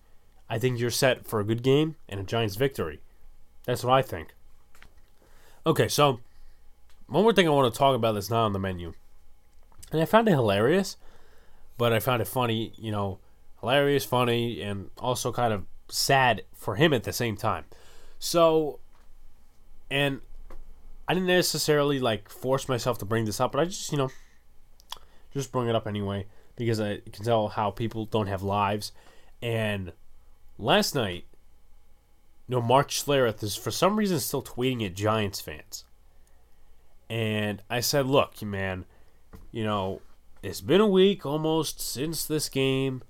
I 0.47 0.59
think 0.59 0.77
you're 0.77 0.91
set 0.91 1.25
for 1.25 1.39
a 1.39 1.43
good 1.43 1.63
game 1.63 1.95
and 2.07 2.19
a 2.19 2.23
Giants 2.23 2.57
victory. 2.57 3.01
That's 3.65 3.83
what 3.83 3.93
I 3.93 4.03
think. 4.03 4.35
Okay, 5.65 5.87
so 5.87 6.19
one 7.07 7.23
more 7.23 7.33
thing 7.33 7.47
I 7.47 7.49
want 7.49 7.73
to 7.73 7.75
talk 7.75 7.95
about 7.95 8.11
that's 8.11 8.29
not 8.29 8.45
on 8.45 8.53
the 8.53 8.59
menu. 8.59 8.93
And 9.91 10.01
I 10.01 10.05
found 10.05 10.27
it 10.27 10.31
hilarious, 10.31 10.97
but 11.77 11.93
I 11.93 11.99
found 11.99 12.21
it 12.21 12.27
funny, 12.27 12.73
you 12.77 12.91
know, 12.91 13.19
hilarious, 13.59 14.03
funny, 14.03 14.61
and 14.61 14.89
also 14.97 15.31
kind 15.31 15.53
of 15.53 15.65
sad 15.89 16.43
for 16.53 16.75
him 16.75 16.93
at 16.93 17.03
the 17.03 17.13
same 17.13 17.37
time. 17.37 17.65
So, 18.19 18.79
and 19.89 20.21
I 21.07 21.13
didn't 21.13 21.27
necessarily 21.27 21.99
like 21.99 22.29
force 22.29 22.67
myself 22.67 22.97
to 22.99 23.05
bring 23.05 23.25
this 23.25 23.39
up, 23.39 23.53
but 23.53 23.61
I 23.61 23.65
just, 23.65 23.91
you 23.91 23.97
know, 23.97 24.09
just 25.33 25.51
bring 25.51 25.69
it 25.69 25.75
up 25.75 25.87
anyway 25.87 26.25
because 26.55 26.81
I 26.81 26.97
can 27.11 27.23
tell 27.23 27.47
how 27.47 27.71
people 27.71 28.05
don't 28.05 28.27
have 28.27 28.43
lives. 28.43 28.91
And 29.41 29.93
last 30.57 30.95
night, 30.95 31.25
you 32.47 32.55
know, 32.55 32.61
Mark 32.61 32.89
Schlereth 32.89 33.43
is 33.43 33.55
for 33.55 33.71
some 33.71 33.97
reason 33.97 34.19
still 34.19 34.41
tweeting 34.41 34.85
at 34.85 34.95
Giants 34.95 35.39
fans. 35.39 35.85
And 37.09 37.61
I 37.69 37.79
said, 37.79 38.05
look, 38.05 38.41
man, 38.41 38.85
you 39.57 39.63
know, 39.63 40.01
it's 40.43 40.61
been 40.61 40.81
a 40.81 40.87
week 40.87 41.25
almost 41.25 41.81
since 41.81 42.23
this 42.23 42.47
game. 42.47 43.01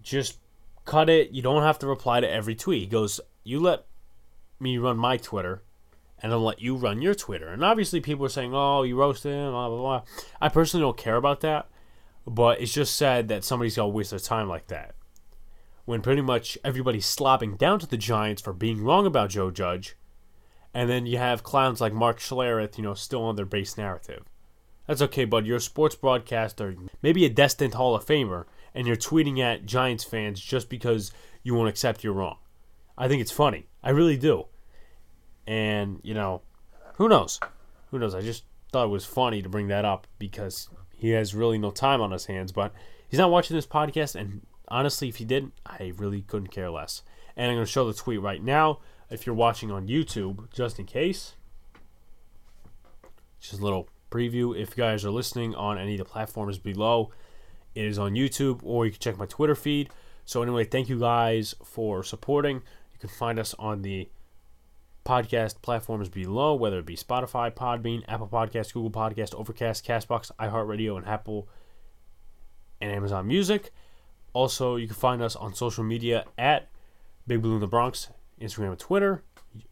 Just 0.00 0.38
cut 0.86 1.10
it. 1.10 1.32
You 1.32 1.42
don't 1.42 1.62
have 1.62 1.78
to 1.80 1.86
reply 1.86 2.20
to 2.20 2.30
every 2.30 2.54
tweet. 2.54 2.80
He 2.80 2.86
goes, 2.86 3.20
You 3.42 3.60
let 3.60 3.84
me 4.58 4.78
run 4.78 4.96
my 4.96 5.18
Twitter, 5.18 5.62
and 6.22 6.32
I'll 6.32 6.40
let 6.40 6.62
you 6.62 6.74
run 6.74 7.02
your 7.02 7.14
Twitter. 7.14 7.48
And 7.48 7.62
obviously, 7.62 8.00
people 8.00 8.24
are 8.24 8.30
saying, 8.30 8.52
Oh, 8.54 8.82
you 8.82 8.96
roasted 8.96 9.32
him, 9.32 9.50
blah, 9.50 9.68
blah, 9.68 9.76
blah. 9.76 10.02
I 10.40 10.48
personally 10.48 10.84
don't 10.84 10.96
care 10.96 11.16
about 11.16 11.42
that, 11.42 11.68
but 12.26 12.62
it's 12.62 12.72
just 12.72 12.96
sad 12.96 13.28
that 13.28 13.44
somebody's 13.44 13.76
going 13.76 13.92
to 13.92 13.94
waste 13.94 14.08
their 14.08 14.18
time 14.18 14.48
like 14.48 14.68
that. 14.68 14.94
When 15.84 16.00
pretty 16.00 16.22
much 16.22 16.56
everybody's 16.64 17.04
slopping 17.04 17.56
down 17.56 17.78
to 17.80 17.86
the 17.86 17.98
Giants 17.98 18.40
for 18.40 18.54
being 18.54 18.82
wrong 18.82 19.04
about 19.04 19.28
Joe 19.28 19.50
Judge, 19.50 19.96
and 20.72 20.88
then 20.88 21.04
you 21.04 21.18
have 21.18 21.42
clowns 21.42 21.82
like 21.82 21.92
Mark 21.92 22.20
Schlereth, 22.20 22.78
you 22.78 22.84
know, 22.84 22.94
still 22.94 23.24
on 23.24 23.36
their 23.36 23.44
base 23.44 23.76
narrative. 23.76 24.24
That's 24.86 25.02
okay, 25.02 25.24
bud. 25.24 25.46
You're 25.46 25.56
a 25.56 25.60
sports 25.60 25.94
broadcaster, 25.94 26.76
maybe 27.02 27.24
a 27.24 27.30
destined 27.30 27.74
Hall 27.74 27.94
of 27.94 28.04
Famer, 28.04 28.44
and 28.74 28.86
you're 28.86 28.96
tweeting 28.96 29.38
at 29.38 29.64
Giants 29.64 30.04
fans 30.04 30.40
just 30.40 30.68
because 30.68 31.10
you 31.42 31.54
won't 31.54 31.68
accept 31.68 32.04
you're 32.04 32.12
wrong. 32.12 32.36
I 32.96 33.08
think 33.08 33.22
it's 33.22 33.30
funny. 33.30 33.66
I 33.82 33.90
really 33.90 34.16
do. 34.16 34.46
And, 35.46 36.00
you 36.02 36.14
know, 36.14 36.42
who 36.96 37.08
knows? 37.08 37.40
Who 37.90 37.98
knows? 37.98 38.14
I 38.14 38.20
just 38.20 38.44
thought 38.72 38.86
it 38.86 38.90
was 38.90 39.04
funny 39.04 39.42
to 39.42 39.48
bring 39.48 39.68
that 39.68 39.84
up 39.84 40.06
because 40.18 40.68
he 40.96 41.10
has 41.10 41.34
really 41.34 41.58
no 41.58 41.70
time 41.70 42.00
on 42.00 42.12
his 42.12 42.26
hands. 42.26 42.52
But 42.52 42.72
he's 43.08 43.18
not 43.18 43.30
watching 43.30 43.56
this 43.56 43.66
podcast, 43.66 44.14
and 44.14 44.42
honestly, 44.68 45.08
if 45.08 45.16
he 45.16 45.24
did, 45.24 45.50
I 45.66 45.92
really 45.96 46.22
couldn't 46.22 46.48
care 46.48 46.70
less. 46.70 47.02
And 47.36 47.50
I'm 47.50 47.56
going 47.56 47.66
to 47.66 47.70
show 47.70 47.86
the 47.86 47.94
tweet 47.94 48.20
right 48.20 48.42
now 48.42 48.80
if 49.10 49.26
you're 49.26 49.34
watching 49.34 49.70
on 49.70 49.88
YouTube, 49.88 50.52
just 50.52 50.78
in 50.78 50.86
case. 50.86 51.34
Just 53.40 53.60
a 53.60 53.64
little 53.64 53.88
preview. 54.14 54.56
If 54.56 54.70
you 54.70 54.82
guys 54.82 55.04
are 55.04 55.10
listening 55.10 55.54
on 55.54 55.78
any 55.78 55.94
of 55.94 55.98
the 55.98 56.04
platforms 56.04 56.58
below, 56.58 57.10
it 57.74 57.84
is 57.84 57.98
on 57.98 58.12
YouTube 58.12 58.60
or 58.62 58.86
you 58.86 58.92
can 58.92 59.00
check 59.00 59.18
my 59.18 59.26
Twitter 59.26 59.54
feed. 59.54 59.90
So, 60.24 60.42
anyway, 60.42 60.64
thank 60.64 60.88
you 60.88 60.98
guys 60.98 61.54
for 61.64 62.02
supporting. 62.04 62.56
You 62.92 62.98
can 62.98 63.08
find 63.08 63.38
us 63.38 63.54
on 63.58 63.82
the 63.82 64.08
podcast 65.04 65.60
platforms 65.60 66.08
below, 66.08 66.54
whether 66.54 66.78
it 66.78 66.86
be 66.86 66.96
Spotify, 66.96 67.50
Podbean, 67.52 68.02
Apple 68.08 68.28
Podcast, 68.28 68.72
Google 68.72 68.90
Podcast, 68.90 69.34
Overcast, 69.34 69.84
Castbox, 69.84 70.30
iHeartRadio, 70.38 70.96
and 70.96 71.06
Apple 71.06 71.48
and 72.80 72.90
Amazon 72.90 73.26
Music. 73.26 73.72
Also, 74.32 74.76
you 74.76 74.86
can 74.86 74.96
find 74.96 75.20
us 75.20 75.36
on 75.36 75.54
social 75.54 75.84
media 75.84 76.24
at 76.38 76.70
Big 77.26 77.42
Blue 77.42 77.54
in 77.54 77.60
the 77.60 77.66
Bronx, 77.66 78.08
Instagram 78.40 78.70
and 78.70 78.78
Twitter. 78.78 79.22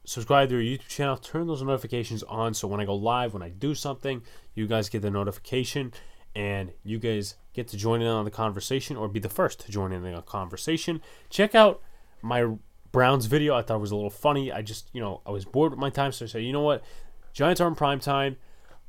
Subscribe 0.04 0.48
to 0.50 0.56
our 0.56 0.60
YouTube 0.60 0.88
channel, 0.88 1.16
turn 1.16 1.46
those 1.46 1.62
notifications 1.62 2.22
on 2.24 2.54
so 2.54 2.68
when 2.68 2.80
I 2.80 2.84
go 2.84 2.94
live, 2.94 3.34
when 3.34 3.42
I 3.42 3.48
do 3.48 3.74
something, 3.74 4.22
you 4.54 4.66
guys 4.66 4.88
get 4.88 5.02
the 5.02 5.10
notification 5.10 5.92
and 6.34 6.72
you 6.82 6.98
guys 6.98 7.34
get 7.52 7.68
to 7.68 7.76
join 7.76 8.00
in 8.00 8.08
on 8.08 8.24
the 8.24 8.30
conversation 8.30 8.96
or 8.96 9.08
be 9.08 9.20
the 9.20 9.28
first 9.28 9.60
to 9.60 9.72
join 9.72 9.92
in 9.92 10.04
on 10.04 10.14
the 10.14 10.22
conversation. 10.22 11.00
Check 11.30 11.54
out 11.54 11.82
my 12.22 12.46
Browns 12.90 13.26
video. 13.26 13.54
I 13.54 13.62
thought 13.62 13.76
it 13.76 13.80
was 13.80 13.90
a 13.90 13.96
little 13.96 14.10
funny. 14.10 14.52
I 14.52 14.62
just, 14.62 14.88
you 14.92 15.00
know, 15.00 15.20
I 15.26 15.30
was 15.30 15.44
bored 15.44 15.72
with 15.72 15.78
my 15.78 15.90
time, 15.90 16.12
so 16.12 16.24
I 16.24 16.28
said, 16.28 16.42
you 16.42 16.52
know 16.52 16.62
what? 16.62 16.84
Giants 17.32 17.60
are 17.60 17.68
in 17.68 17.74
prime 17.74 18.00
time. 18.00 18.36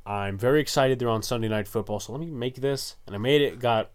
I'm 0.06 0.38
very 0.38 0.60
excited 0.60 1.00
they're 1.00 1.10
on 1.10 1.24
Sunday 1.24 1.48
Night 1.48 1.68
Football, 1.68 2.02
so 2.02 2.12
let 2.12 2.20
me 2.20 2.30
make 2.30 2.56
this. 2.56 2.98
And 3.08 3.16
I 3.16 3.20
made 3.20 3.42
it, 3.42 3.60
got, 3.60 3.92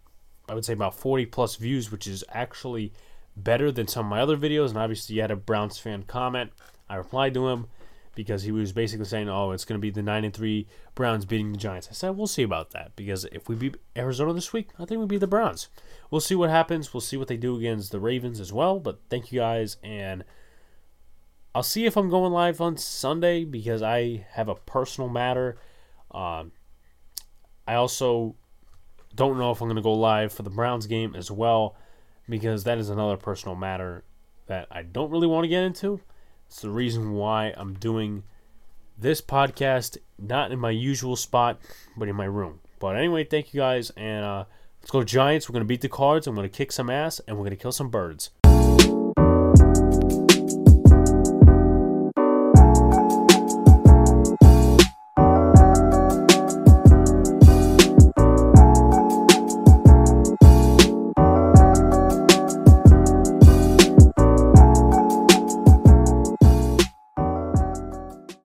I 0.47 0.55
would 0.55 0.65
say, 0.65 0.73
about 0.73 0.95
40 0.95 1.27
plus 1.27 1.55
views, 1.55 1.91
which 1.91 2.07
is 2.07 2.23
actually 2.29 2.91
better 3.37 3.71
than 3.71 3.87
some 3.87 4.07
of 4.07 4.09
my 4.09 4.19
other 4.19 4.35
videos. 4.35 4.69
And 4.69 4.77
obviously, 4.77 5.15
you 5.15 5.21
had 5.21 5.31
a 5.31 5.35
Browns 5.35 5.77
fan 5.77 6.03
comment. 6.03 6.51
I 6.89 6.95
replied 6.95 7.33
to 7.35 7.47
him 7.47 7.67
because 8.15 8.43
he 8.43 8.51
was 8.51 8.73
basically 8.73 9.05
saying, 9.05 9.29
"Oh, 9.29 9.51
it's 9.51 9.65
going 9.65 9.79
to 9.79 9.81
be 9.81 9.91
the 9.91 10.01
nine 10.01 10.25
and 10.25 10.33
three 10.33 10.67
Browns 10.95 11.25
beating 11.25 11.51
the 11.51 11.57
Giants." 11.57 11.87
I 11.89 11.93
said, 11.93 12.17
"We'll 12.17 12.27
see 12.27 12.43
about 12.43 12.71
that 12.71 12.95
because 12.95 13.25
if 13.31 13.47
we 13.47 13.55
beat 13.55 13.77
Arizona 13.95 14.33
this 14.33 14.51
week, 14.51 14.69
I 14.79 14.85
think 14.85 14.99
we 14.99 15.05
beat 15.05 15.19
the 15.19 15.27
Browns. 15.27 15.69
We'll 16.11 16.21
see 16.21 16.35
what 16.35 16.49
happens. 16.49 16.93
We'll 16.93 17.01
see 17.01 17.17
what 17.17 17.27
they 17.27 17.37
do 17.37 17.55
against 17.55 17.91
the 17.91 17.99
Ravens 17.99 18.39
as 18.39 18.51
well." 18.51 18.79
But 18.79 18.99
thank 19.09 19.31
you 19.31 19.39
guys, 19.39 19.77
and 19.83 20.23
I'll 21.55 21.63
see 21.63 21.85
if 21.85 21.97
I'm 21.97 22.09
going 22.09 22.31
live 22.31 22.61
on 22.61 22.77
Sunday 22.77 23.43
because 23.43 23.81
I 23.81 24.25
have 24.31 24.49
a 24.49 24.55
personal 24.55 25.09
matter. 25.09 25.57
Um, 26.11 26.51
I 27.67 27.75
also 27.75 28.35
don't 29.15 29.37
know 29.37 29.51
if 29.51 29.61
I'm 29.61 29.67
going 29.67 29.75
to 29.75 29.81
go 29.81 29.93
live 29.93 30.31
for 30.31 30.43
the 30.43 30.49
Browns 30.49 30.87
game 30.87 31.15
as 31.15 31.31
well 31.31 31.75
because 32.27 32.63
that 32.63 32.77
is 32.77 32.89
another 32.89 33.17
personal 33.17 33.55
matter 33.55 34.03
that 34.47 34.67
I 34.71 34.83
don't 34.83 35.11
really 35.11 35.27
want 35.27 35.43
to 35.45 35.47
get 35.47 35.63
into. 35.63 35.99
It's 36.49 36.61
the 36.61 36.71
reason 36.71 37.13
why 37.13 37.53
I'm 37.55 37.75
doing 37.75 38.23
this 38.97 39.21
podcast 39.21 39.99
not 40.17 40.51
in 40.51 40.57
my 40.57 40.71
usual 40.71 41.15
spot, 41.15 41.59
but 41.95 42.09
in 42.09 42.15
my 42.15 42.25
room. 42.25 42.59
But 42.79 42.95
anyway, 42.95 43.23
thank 43.23 43.53
you 43.53 43.59
guys, 43.59 43.91
and 43.91 44.25
uh, 44.25 44.45
let's 44.81 44.89
go 44.89 45.03
Giants. 45.03 45.47
We're 45.47 45.53
gonna 45.53 45.65
beat 45.65 45.81
the 45.81 45.89
Cards. 45.89 46.25
I'm 46.25 46.33
gonna 46.35 46.49
kick 46.49 46.71
some 46.71 46.89
ass, 46.89 47.21
and 47.27 47.37
we're 47.37 47.43
gonna 47.43 47.55
kill 47.55 47.71
some 47.71 47.89
birds. 47.89 48.31